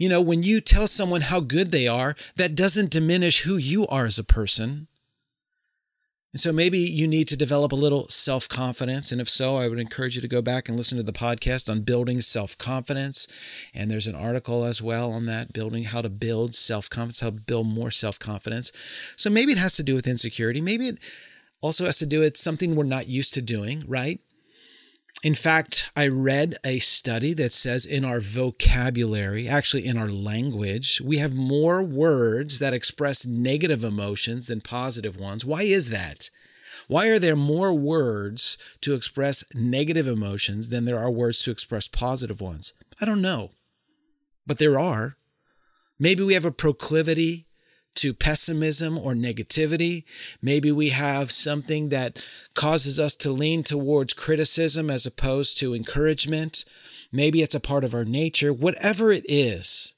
You 0.00 0.08
know, 0.08 0.22
when 0.22 0.42
you 0.42 0.62
tell 0.62 0.86
someone 0.86 1.20
how 1.20 1.40
good 1.40 1.72
they 1.72 1.86
are, 1.86 2.16
that 2.36 2.54
doesn't 2.54 2.90
diminish 2.90 3.42
who 3.42 3.58
you 3.58 3.86
are 3.88 4.06
as 4.06 4.18
a 4.18 4.24
person. 4.24 4.86
And 6.32 6.40
so 6.40 6.54
maybe 6.54 6.78
you 6.78 7.06
need 7.06 7.28
to 7.28 7.36
develop 7.36 7.70
a 7.70 7.76
little 7.76 8.08
self 8.08 8.48
confidence. 8.48 9.12
And 9.12 9.20
if 9.20 9.28
so, 9.28 9.56
I 9.56 9.68
would 9.68 9.78
encourage 9.78 10.14
you 10.14 10.22
to 10.22 10.28
go 10.28 10.40
back 10.40 10.70
and 10.70 10.78
listen 10.78 10.96
to 10.96 11.04
the 11.04 11.12
podcast 11.12 11.70
on 11.70 11.82
building 11.82 12.22
self 12.22 12.56
confidence. 12.56 13.28
And 13.74 13.90
there's 13.90 14.06
an 14.06 14.14
article 14.14 14.64
as 14.64 14.80
well 14.80 15.12
on 15.12 15.26
that 15.26 15.52
building 15.52 15.84
how 15.84 16.00
to 16.00 16.08
build 16.08 16.54
self 16.54 16.88
confidence, 16.88 17.20
how 17.20 17.28
to 17.28 17.36
build 17.36 17.66
more 17.66 17.90
self 17.90 18.18
confidence. 18.18 18.72
So 19.16 19.28
maybe 19.28 19.52
it 19.52 19.58
has 19.58 19.76
to 19.76 19.82
do 19.82 19.94
with 19.94 20.06
insecurity. 20.06 20.62
Maybe 20.62 20.86
it 20.86 20.98
also 21.60 21.84
has 21.84 21.98
to 21.98 22.06
do 22.06 22.20
with 22.20 22.38
something 22.38 22.74
we're 22.74 22.84
not 22.84 23.06
used 23.06 23.34
to 23.34 23.42
doing, 23.42 23.84
right? 23.86 24.18
In 25.22 25.34
fact, 25.34 25.90
I 25.94 26.08
read 26.08 26.54
a 26.64 26.78
study 26.78 27.34
that 27.34 27.52
says 27.52 27.84
in 27.84 28.06
our 28.06 28.20
vocabulary, 28.20 29.46
actually 29.46 29.84
in 29.84 29.98
our 29.98 30.08
language, 30.08 31.02
we 31.04 31.18
have 31.18 31.34
more 31.34 31.82
words 31.82 32.58
that 32.58 32.72
express 32.72 33.26
negative 33.26 33.84
emotions 33.84 34.46
than 34.46 34.62
positive 34.62 35.20
ones. 35.20 35.44
Why 35.44 35.62
is 35.62 35.90
that? 35.90 36.30
Why 36.88 37.08
are 37.08 37.18
there 37.18 37.36
more 37.36 37.74
words 37.74 38.56
to 38.80 38.94
express 38.94 39.44
negative 39.54 40.08
emotions 40.08 40.70
than 40.70 40.86
there 40.86 40.98
are 40.98 41.10
words 41.10 41.42
to 41.42 41.50
express 41.50 41.86
positive 41.86 42.40
ones? 42.40 42.72
I 42.98 43.04
don't 43.04 43.20
know, 43.20 43.50
but 44.46 44.58
there 44.58 44.78
are. 44.78 45.16
Maybe 45.98 46.22
we 46.22 46.32
have 46.32 46.46
a 46.46 46.50
proclivity 46.50 47.46
to 48.00 48.14
pessimism 48.14 48.96
or 48.96 49.12
negativity. 49.12 50.04
Maybe 50.40 50.72
we 50.72 50.88
have 50.88 51.30
something 51.30 51.90
that 51.90 52.22
causes 52.54 52.98
us 52.98 53.14
to 53.16 53.30
lean 53.30 53.62
towards 53.62 54.14
criticism 54.14 54.88
as 54.90 55.04
opposed 55.04 55.58
to 55.58 55.74
encouragement. 55.74 56.64
Maybe 57.12 57.42
it's 57.42 57.54
a 57.54 57.60
part 57.60 57.84
of 57.84 57.94
our 57.94 58.04
nature. 58.04 58.52
Whatever 58.52 59.12
it 59.12 59.24
is, 59.28 59.94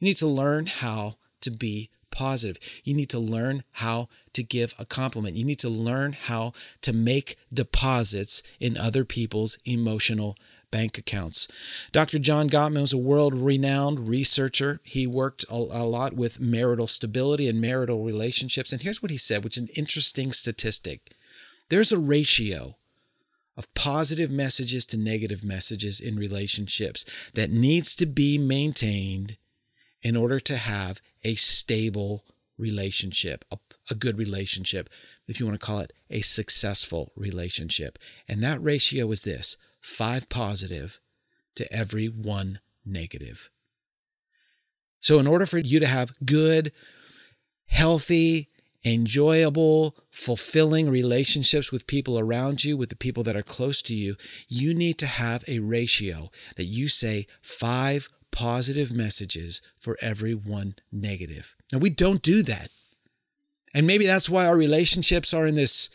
you 0.00 0.06
need 0.06 0.16
to 0.18 0.26
learn 0.26 0.66
how 0.66 1.16
to 1.42 1.50
be 1.50 1.90
positive. 2.10 2.58
You 2.82 2.94
need 2.94 3.10
to 3.10 3.18
learn 3.18 3.62
how 3.72 4.08
to 4.32 4.42
give 4.42 4.72
a 4.78 4.86
compliment. 4.86 5.36
You 5.36 5.44
need 5.44 5.58
to 5.60 5.68
learn 5.68 6.14
how 6.14 6.52
to 6.82 6.92
make 6.92 7.36
deposits 7.52 8.42
in 8.58 8.76
other 8.76 9.04
people's 9.04 9.58
emotional 9.64 10.36
bank 10.70 10.98
accounts. 10.98 11.48
Dr. 11.92 12.18
John 12.18 12.48
Gottman 12.50 12.82
was 12.82 12.92
a 12.92 12.98
world 12.98 13.34
renowned 13.34 14.08
researcher. 14.08 14.80
He 14.84 15.06
worked 15.06 15.44
a, 15.50 15.54
a, 15.54 15.84
lot 15.84 16.14
with 16.14 16.40
marital 16.40 16.86
stability 16.86 17.48
and 17.48 17.60
marital 17.60 18.04
relationships. 18.04 18.72
And 18.72 18.82
here's 18.82 19.02
what 19.02 19.10
he 19.10 19.18
said, 19.18 19.44
which 19.44 19.56
is 19.56 19.64
an 19.64 19.68
interesting 19.76 20.32
statistic 20.32 21.12
there's 21.70 21.92
a 21.92 21.98
ratio 21.98 22.76
of 23.56 23.72
positive 23.74 24.30
messages 24.30 24.86
to 24.86 24.96
negative 24.96 25.44
messages 25.44 26.00
in 26.00 26.16
relationships 26.16 27.04
that 27.34 27.50
needs 27.50 27.94
to 27.96 28.06
be 28.06 28.38
maintained 28.38 29.36
in 30.00 30.16
order 30.16 30.38
to 30.40 30.56
have 30.56 31.02
a 31.24 31.34
stable 31.34 32.24
relationship, 32.56 33.44
a, 33.50 33.58
a 33.90 33.94
good 33.94 34.16
relationship, 34.16 34.88
if 35.26 35.38
you 35.38 35.46
want 35.46 35.58
to 35.58 35.66
call 35.66 35.80
it 35.80 35.92
a 36.08 36.20
successful 36.20 37.12
relationship. 37.16 37.98
And 38.28 38.42
that 38.42 38.62
ratio 38.62 39.10
is 39.10 39.22
this 39.22 39.56
five 39.80 40.28
positive 40.28 41.00
to 41.56 41.72
every 41.72 42.06
one 42.06 42.60
negative. 42.84 43.50
So, 45.00 45.18
in 45.18 45.26
order 45.26 45.46
for 45.46 45.58
you 45.58 45.80
to 45.80 45.86
have 45.86 46.12
good, 46.24 46.72
healthy, 47.66 48.48
enjoyable, 48.84 49.96
fulfilling 50.10 50.88
relationships 50.88 51.70
with 51.70 51.86
people 51.86 52.18
around 52.18 52.64
you, 52.64 52.76
with 52.76 52.88
the 52.88 52.96
people 52.96 53.22
that 53.24 53.36
are 53.36 53.42
close 53.42 53.82
to 53.82 53.94
you, 53.94 54.16
you 54.48 54.74
need 54.74 54.98
to 54.98 55.06
have 55.06 55.44
a 55.46 55.58
ratio 55.58 56.30
that 56.56 56.64
you 56.64 56.88
say 56.88 57.26
five 57.42 58.08
positive 58.32 58.92
messages 58.92 59.62
for 59.78 59.96
every 60.00 60.34
one 60.34 60.74
negative. 60.92 61.54
Now, 61.72 61.78
we 61.78 61.90
don't 61.90 62.22
do 62.22 62.42
that. 62.44 62.68
And 63.74 63.86
maybe 63.86 64.06
that's 64.06 64.30
why 64.30 64.46
our 64.46 64.56
relationships 64.56 65.34
are 65.34 65.46
in 65.46 65.54
this 65.54 65.90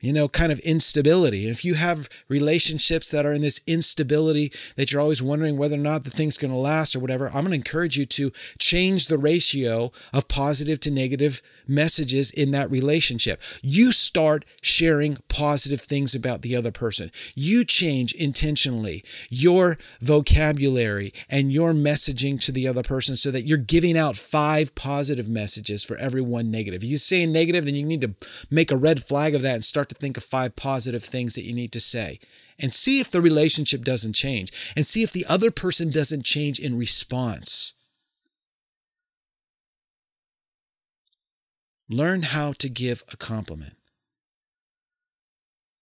you 0.00 0.12
know, 0.12 0.28
kind 0.28 0.50
of 0.50 0.58
instability. 0.60 1.48
If 1.48 1.64
you 1.64 1.74
have 1.74 2.08
relationships 2.28 3.10
that 3.10 3.26
are 3.26 3.32
in 3.32 3.42
this 3.42 3.60
instability 3.66 4.52
that 4.76 4.90
you're 4.90 5.00
always 5.00 5.22
wondering 5.22 5.56
whether 5.56 5.76
or 5.76 5.78
not 5.78 6.04
the 6.04 6.10
thing's 6.10 6.38
going 6.38 6.52
to 6.52 6.56
last 6.56 6.96
or 6.96 7.00
whatever, 7.00 7.26
I'm 7.26 7.44
going 7.44 7.50
to 7.50 7.56
encourage 7.56 7.98
you 7.98 8.06
to 8.06 8.30
change 8.58 9.06
the 9.06 9.18
ratio 9.18 9.92
of 10.12 10.28
positive 10.28 10.80
to 10.80 10.90
negative 10.90 11.42
messages 11.68 12.30
in 12.30 12.50
that 12.52 12.70
relationship. 12.70 13.40
You 13.62 13.92
start 13.92 14.44
sharing 14.62 15.18
positive 15.28 15.80
things 15.80 16.14
about 16.14 16.42
the 16.42 16.56
other 16.56 16.72
person. 16.72 17.10
You 17.34 17.64
change 17.64 18.14
intentionally 18.14 19.04
your 19.28 19.76
vocabulary 20.00 21.12
and 21.28 21.52
your 21.52 21.72
messaging 21.72 22.40
to 22.44 22.52
the 22.52 22.66
other 22.66 22.82
person 22.82 23.16
so 23.16 23.30
that 23.30 23.42
you're 23.42 23.58
giving 23.58 23.98
out 23.98 24.16
five 24.16 24.74
positive 24.74 25.28
messages 25.28 25.84
for 25.84 25.96
every 25.98 26.22
one 26.22 26.50
negative. 26.50 26.82
If 26.82 26.88
you 26.88 26.96
say 26.96 27.26
negative, 27.26 27.66
then 27.66 27.74
you 27.74 27.84
need 27.84 28.00
to 28.00 28.14
make 28.50 28.70
a 28.70 28.76
red 28.76 29.02
flag 29.02 29.34
of 29.34 29.42
that 29.42 29.54
and 29.56 29.64
start 29.64 29.89
to 29.90 29.94
think 29.94 30.16
of 30.16 30.24
five 30.24 30.56
positive 30.56 31.02
things 31.02 31.34
that 31.34 31.44
you 31.44 31.52
need 31.52 31.72
to 31.72 31.80
say 31.80 32.18
and 32.58 32.72
see 32.72 33.00
if 33.00 33.10
the 33.10 33.20
relationship 33.20 33.82
doesn't 33.84 34.14
change 34.14 34.72
and 34.74 34.86
see 34.86 35.02
if 35.02 35.12
the 35.12 35.26
other 35.28 35.50
person 35.50 35.90
doesn't 35.90 36.24
change 36.24 36.58
in 36.58 36.78
response. 36.78 37.74
Learn 41.88 42.22
how 42.22 42.52
to 42.52 42.68
give 42.68 43.02
a 43.12 43.16
compliment. 43.16 43.76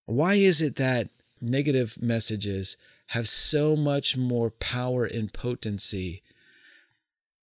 Why 0.07 0.35
is 0.35 0.63
it 0.63 0.77
that 0.77 1.09
negative 1.41 1.99
messages 2.01 2.79
have 3.09 3.29
so 3.29 3.77
much 3.77 4.17
more 4.17 4.51
power 4.51 5.05
and 5.05 5.31
potency 5.31 6.23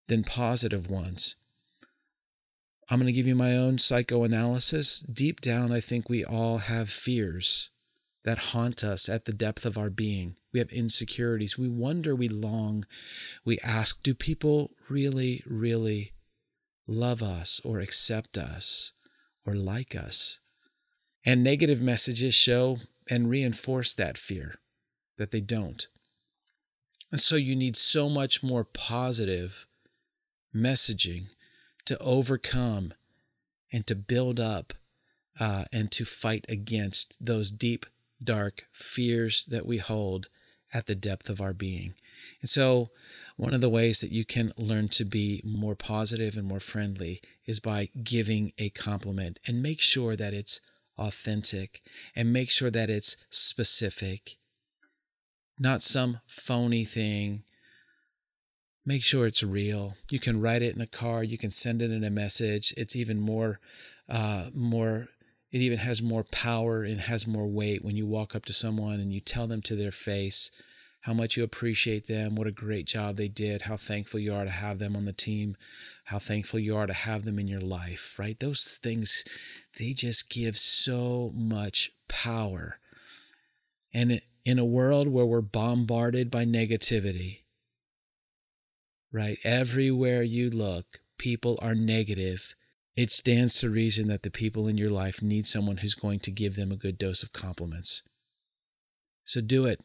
than 0.08 0.24
positive 0.24 0.90
ones? 0.90 1.35
I'm 2.90 3.00
going 3.00 3.08
to 3.08 3.14
give 3.14 3.28
you 3.28 3.36
my 3.36 3.58
own 3.58 3.78
psychoanalysis. 3.78 5.00
Deep 5.00 5.42
down, 5.42 5.72
I 5.72 5.80
think 5.80 6.08
we 6.08 6.24
all 6.24 6.60
have 6.60 6.90
fears 6.90 7.72
that 8.24 8.38
haunt 8.38 8.84
us 8.84 9.10
at 9.10 9.26
the 9.26 9.34
depth 9.34 9.66
of 9.66 9.78
our 9.78 9.90
being. 9.90 10.36
We 10.54 10.60
have 10.60 10.72
insecurities. 10.72 11.58
We 11.58 11.68
wonder, 11.68 12.16
we 12.16 12.28
long, 12.28 12.86
we 13.44 13.58
ask, 13.64 14.02
do 14.04 14.14
people 14.14 14.72
really, 14.90 15.44
really 15.48 16.14
love 16.88 17.22
us 17.22 17.60
or 17.64 17.80
accept 17.80 18.38
us 18.38 18.94
or 19.46 19.54
like 19.54 19.96
us? 19.96 20.40
And 21.26 21.44
negative 21.44 21.82
messages 21.82 22.36
show 22.36 22.78
and 23.10 23.30
reinforce 23.30 23.94
that 23.96 24.18
fear 24.18 24.56
that 25.18 25.32
they 25.32 25.42
don't. 25.42 25.88
And 27.12 27.20
so 27.20 27.36
you 27.36 27.56
need 27.56 27.76
so 27.76 28.10
much 28.10 28.44
more 28.44 28.64
positive 28.64 29.68
messaging 30.54 31.28
to 31.86 31.98
overcome 32.00 32.94
and 33.72 33.86
to 33.88 33.96
build 33.96 34.40
up 34.40 34.74
uh, 35.40 35.66
and 35.74 35.92
to 35.92 36.06
fight 36.06 36.46
against 36.48 37.24
those 37.24 37.52
deep, 37.52 37.86
dark 38.24 38.66
fears 38.72 39.46
that 39.46 39.66
we 39.66 39.78
hold 39.78 40.28
at 40.74 40.88
the 40.88 40.96
depth 40.96 41.30
of 41.30 41.42
our 41.42 41.54
being. 41.54 41.94
And 42.42 42.50
so, 42.50 42.88
one 43.38 43.54
of 43.54 43.62
the 43.62 43.70
ways 43.70 44.00
that 44.00 44.12
you 44.12 44.26
can 44.26 44.54
learn 44.58 44.88
to 44.90 45.06
be 45.06 45.42
more 45.46 45.76
positive 45.76 46.38
and 46.38 46.48
more 46.48 46.60
friendly 46.60 47.22
is 47.46 47.60
by 47.60 47.90
giving 48.04 48.54
a 48.58 48.70
compliment 48.70 49.40
and 49.46 49.62
make 49.62 49.82
sure 49.82 50.16
that 50.16 50.34
it's 50.34 50.62
authentic 50.98 51.82
and 52.16 52.32
make 52.32 52.50
sure 52.50 52.72
that 52.72 52.90
it's 52.90 53.18
specific, 53.30 54.38
not 55.60 55.82
some 55.82 56.20
phony 56.26 56.86
thing 56.86 57.44
make 58.86 59.04
sure 59.04 59.26
it's 59.26 59.44
real. 59.44 59.96
You 60.12 60.20
can 60.20 60.40
write 60.40 60.62
it 60.62 60.76
in 60.76 60.82
a 60.82 60.88
card. 60.88 61.30
You 61.30 61.38
can 61.38 61.50
send 61.50 61.82
it 61.82 61.92
in 61.92 62.04
a 62.04 62.10
message. 62.10 62.74
It's 62.78 62.96
even 62.96 63.20
more, 63.20 63.60
uh, 64.08 64.50
more. 64.54 65.08
It 65.52 65.62
even 65.62 65.80
has 65.80 66.02
more 66.02 66.24
power 66.24 66.84
and 66.84 67.00
has 67.00 67.26
more 67.26 67.48
weight 67.48 67.84
when 67.84 67.96
you 67.96 68.06
walk 68.06 68.36
up 68.36 68.46
to 68.46 68.54
someone 68.54 69.00
and 69.00 69.14
you 69.14 69.22
tell 69.22 69.48
them 69.48 69.62
to 69.64 69.76
their 69.76 69.92
face 69.92 70.52
how 71.06 71.14
much 71.14 71.38
you 71.38 71.44
appreciate 71.44 72.08
them, 72.08 72.36
what 72.36 72.48
a 72.48 72.52
great 72.52 72.88
job 72.88 73.16
they 73.16 73.28
did, 73.28 73.62
how 73.64 73.78
thankful 73.78 74.20
you 74.20 74.34
are 74.34 74.44
to 74.44 74.50
have 74.50 74.80
them 74.80 74.96
on 74.96 75.06
the 75.06 75.14
team, 75.14 75.56
how 76.06 76.18
thankful 76.18 76.60
you 76.60 76.76
are 76.76 76.88
to 76.88 76.94
have 76.94 77.26
them 77.26 77.38
in 77.38 77.48
your 77.48 77.62
life, 77.62 78.18
right? 78.18 78.40
Those 78.40 78.80
things, 78.82 79.24
they 79.78 79.94
just 79.94 80.32
give 80.32 80.58
so 80.58 81.32
much 81.36 81.92
power. 82.08 82.80
And 83.94 84.20
in 84.44 84.58
a 84.58 84.66
world 84.66 85.08
where 85.08 85.28
we're 85.28 85.42
bombarded 85.42 86.32
by 86.32 86.44
negativity, 86.44 87.42
right? 89.16 89.40
Everywhere 89.46 90.24
you 90.24 90.50
look, 90.50 91.00
people 91.18 91.58
are 91.62 91.74
negative. 91.74 92.54
It 92.98 93.12
stands 93.12 93.58
to 93.60 93.70
reason 93.70 94.10
that 94.10 94.24
the 94.24 94.30
people 94.30 94.68
in 94.68 94.78
your 94.78 94.90
life 94.90 95.22
need 95.22 95.46
someone 95.46 95.78
who's 95.78 95.96
going 95.96 96.20
to 96.20 96.32
give 96.32 96.58
them 96.58 96.70
a 96.70 96.76
good 96.76 96.98
dose 96.98 97.24
of 97.24 97.32
compliments. 97.32 98.04
So 99.24 99.40
do 99.40 99.66
it. 99.66 99.80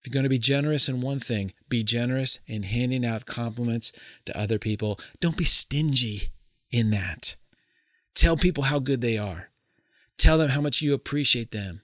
If 0.00 0.08
you're 0.08 0.12
going 0.12 0.24
to 0.24 0.28
be 0.28 0.40
generous 0.40 0.88
in 0.88 1.00
one 1.00 1.20
thing, 1.20 1.52
be 1.68 1.84
generous 1.84 2.40
in 2.48 2.64
handing 2.64 3.06
out 3.06 3.24
compliments 3.24 3.92
to 4.26 4.38
other 4.38 4.58
people. 4.58 4.98
Don't 5.20 5.36
be 5.36 5.44
stingy 5.44 6.32
in 6.72 6.90
that. 6.90 7.36
Tell 8.16 8.36
people 8.36 8.64
how 8.64 8.80
good 8.80 9.00
they 9.00 9.16
are. 9.16 9.50
Tell 10.18 10.38
them 10.38 10.50
how 10.50 10.60
much 10.60 10.82
you 10.82 10.92
appreciate 10.92 11.52
them 11.52 11.82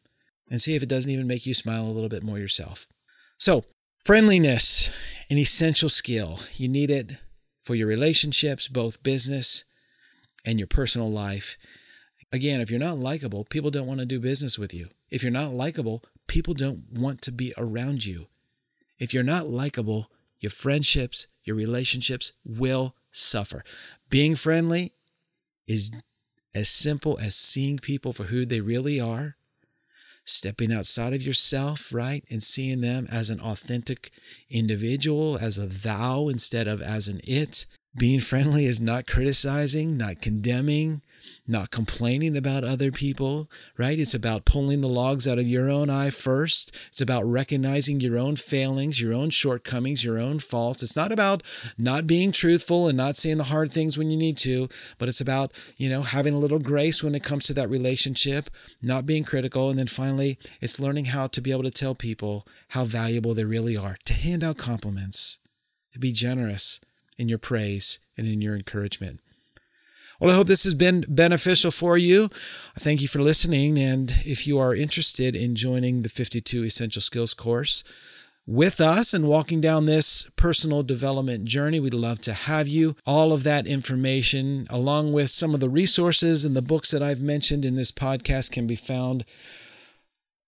and 0.51 0.61
see 0.61 0.75
if 0.75 0.83
it 0.83 0.89
doesn't 0.89 1.11
even 1.11 1.29
make 1.29 1.47
you 1.47 1.55
smile 1.55 1.85
a 1.85 1.95
little 1.95 2.09
bit 2.09 2.25
more 2.25 2.39
yourself. 2.39 2.89
So, 3.39 3.65
friendliness 4.05 4.93
an 5.31 5.39
essential 5.39 5.89
skill. 5.89 6.41
You 6.55 6.69
need 6.69 6.91
it 6.91 7.13
for 7.63 7.75
your 7.75 7.87
relationships, 7.87 8.67
both 8.67 9.03
business 9.03 9.65
and 10.45 10.59
your 10.59 10.67
personal 10.67 11.11
life. 11.11 11.57
Again, 12.33 12.61
if 12.61 12.71
you're 12.71 12.81
not 12.81 12.99
likable, 12.99 13.45
people 13.45 13.71
don't 13.71 13.87
want 13.87 14.01
to 14.01 14.07
do 14.07 14.19
business 14.21 14.59
with 14.59 14.75
you. 14.75 14.89
If 15.11 15.23
you're 15.23 15.33
not 15.33 15.53
likable, 15.53 16.03
people 16.27 16.55
don't 16.55 16.85
want 16.93 17.23
to 17.23 17.33
be 17.33 17.55
around 17.57 18.05
you. 18.05 18.27
If 18.99 19.15
you're 19.15 19.23
not 19.23 19.47
likable, 19.47 20.11
your 20.41 20.51
friendships, 20.51 21.27
your 21.45 21.57
relationships 21.57 22.33
will 22.45 22.95
suffer. 23.13 23.63
Being 24.09 24.35
friendly 24.35 24.93
is 25.67 25.91
as 26.55 26.69
simple 26.69 27.19
as 27.19 27.37
seeing 27.37 27.79
people 27.79 28.13
for 28.13 28.25
who 28.25 28.45
they 28.45 28.61
really 28.61 29.01
are 29.01 29.37
stepping 30.31 30.73
outside 30.73 31.13
of 31.13 31.23
yourself, 31.23 31.93
right? 31.93 32.25
And 32.31 32.43
seeing 32.43 32.81
them 32.81 33.07
as 33.11 33.31
an 33.31 33.41
authentic 33.41 34.11
individual, 34.51 35.39
as 35.39 35.59
a 35.59 35.67
thou 35.67 36.29
instead 36.29 36.69
of 36.69 36.81
as 36.81 37.09
an 37.09 37.21
it. 37.25 37.67
Being 37.97 38.21
friendly 38.21 38.67
is 38.67 38.81
not 38.81 39.07
criticizing, 39.07 39.97
not 39.97 40.23
condemning, 40.23 41.03
not 41.51 41.71
complaining 41.71 42.37
about 42.37 42.65
other 42.65 42.93
people, 42.93 43.51
right? 43.77 43.99
It's 43.99 44.15
about 44.15 44.45
pulling 44.45 44.81
the 44.81 44.89
logs 44.89 45.27
out 45.27 45.39
of 45.39 45.49
your 45.49 45.69
own 45.69 45.91
eye 45.91 46.11
first. 46.11 46.79
It's 46.89 47.01
about 47.01 47.25
recognizing 47.25 48.01
your 48.01 48.19
own 48.19 48.37
failings, 48.37 49.01
your 49.01 49.13
own 49.13 49.31
shortcomings, 49.31 50.05
your 50.05 50.19
own 50.19 50.39
faults. 50.39 50.83
It's 50.83 50.97
not 50.97 51.13
about 51.13 51.43
not 51.77 52.07
being 52.07 52.31
truthful 52.31 52.87
and 52.87 52.97
not 52.97 53.17
saying 53.17 53.39
the 53.39 53.45
hard 53.45 53.73
things 53.73 53.99
when 53.99 54.11
you 54.11 54.17
need 54.17 54.37
to, 54.39 54.69
but 54.99 55.09
it's 55.09 55.21
about, 55.21 55.53
you 55.77 55.91
know, 55.91 56.03
having 56.03 56.35
a 56.35 56.39
little 56.39 56.61
grace 56.61 57.03
when 57.03 57.15
it 57.15 57.25
comes 57.25 57.45
to 57.47 57.55
that 57.55 57.69
relationship, 57.69 58.49
not 58.81 59.05
being 59.05 59.25
critical. 59.25 59.71
And 59.71 59.79
then 59.79 59.89
finally, 59.89 60.39
it's 60.61 60.81
learning 60.81 61.07
how 61.07 61.27
to 61.27 61.41
be 61.41 61.51
able 61.51 61.65
to 61.65 61.71
tell 61.71 61.95
people 61.95 62.47
how 62.69 62.85
valuable 62.85 63.35
they 63.35 63.45
really 63.45 63.77
are, 63.77 63.97
to 64.05 64.15
hand 64.15 64.45
out 64.45 64.57
compliments, 64.57 65.41
to 65.93 65.99
be 65.99 66.13
generous 66.13 66.81
in 67.19 67.29
your 67.29 67.39
praise 67.39 67.99
and 68.17 68.27
in 68.27 68.41
your 68.41 68.55
encouragement. 68.55 69.21
Well, 70.21 70.31
I 70.31 70.35
hope 70.35 70.49
this 70.49 70.65
has 70.65 70.75
been 70.75 71.07
beneficial 71.09 71.71
for 71.71 71.97
you. 71.97 72.25
I 72.77 72.81
thank 72.81 73.01
you 73.01 73.09
for 73.09 73.23
listening. 73.23 73.79
And 73.79 74.13
if 74.27 74.47
you 74.47 74.59
are 74.59 74.75
interested 74.75 75.35
in 75.35 75.55
joining 75.55 76.03
the 76.03 76.11
52 76.11 76.63
Essential 76.63 77.01
Skills 77.01 77.33
course 77.33 77.83
with 78.47 78.83
us 78.83 79.15
and 79.15 79.27
walking 79.27 79.63
down 79.63 79.87
this 79.87 80.29
personal 80.37 80.83
development 80.83 81.45
journey, 81.45 81.81
we'd 81.81 81.95
love 81.95 82.21
to 82.21 82.35
have 82.35 82.69
you. 82.69 82.97
All 83.07 83.33
of 83.33 83.45
that 83.45 83.67
information, 83.67 84.67
along 84.69 85.15
with 85.15 85.31
some 85.31 85.55
of 85.55 85.61
the 85.61 85.71
resources 85.71 86.45
and 86.45 86.55
the 86.55 86.61
books 86.61 86.91
that 86.91 87.03
I've 87.03 87.23
mentioned 87.23 87.65
in 87.65 87.77
this 87.77 87.91
podcast, 87.91 88.53
can 88.53 88.67
be 88.67 88.77
found 88.77 89.25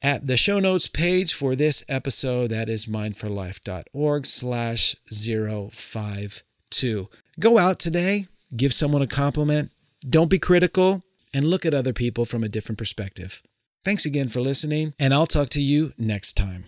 at 0.02 0.26
the 0.26 0.36
show 0.36 0.58
notes 0.60 0.86
page 0.86 1.32
for 1.32 1.56
this 1.56 1.82
episode. 1.88 2.50
That 2.50 2.68
is 2.68 2.84
mindforlife.org 2.84 4.26
slash 4.26 4.96
052. 5.10 7.08
Go 7.40 7.56
out 7.56 7.78
today 7.78 8.26
give 8.56 8.72
someone 8.72 9.02
a 9.02 9.06
compliment, 9.06 9.70
don't 10.08 10.30
be 10.30 10.38
critical, 10.38 11.02
and 11.34 11.44
look 11.44 11.64
at 11.64 11.74
other 11.74 11.92
people 11.92 12.24
from 12.24 12.44
a 12.44 12.48
different 12.48 12.78
perspective. 12.78 13.42
Thanks 13.84 14.04
again 14.04 14.28
for 14.28 14.40
listening, 14.40 14.94
and 14.98 15.12
I'll 15.12 15.26
talk 15.26 15.48
to 15.50 15.62
you 15.62 15.92
next 15.98 16.34
time. 16.34 16.64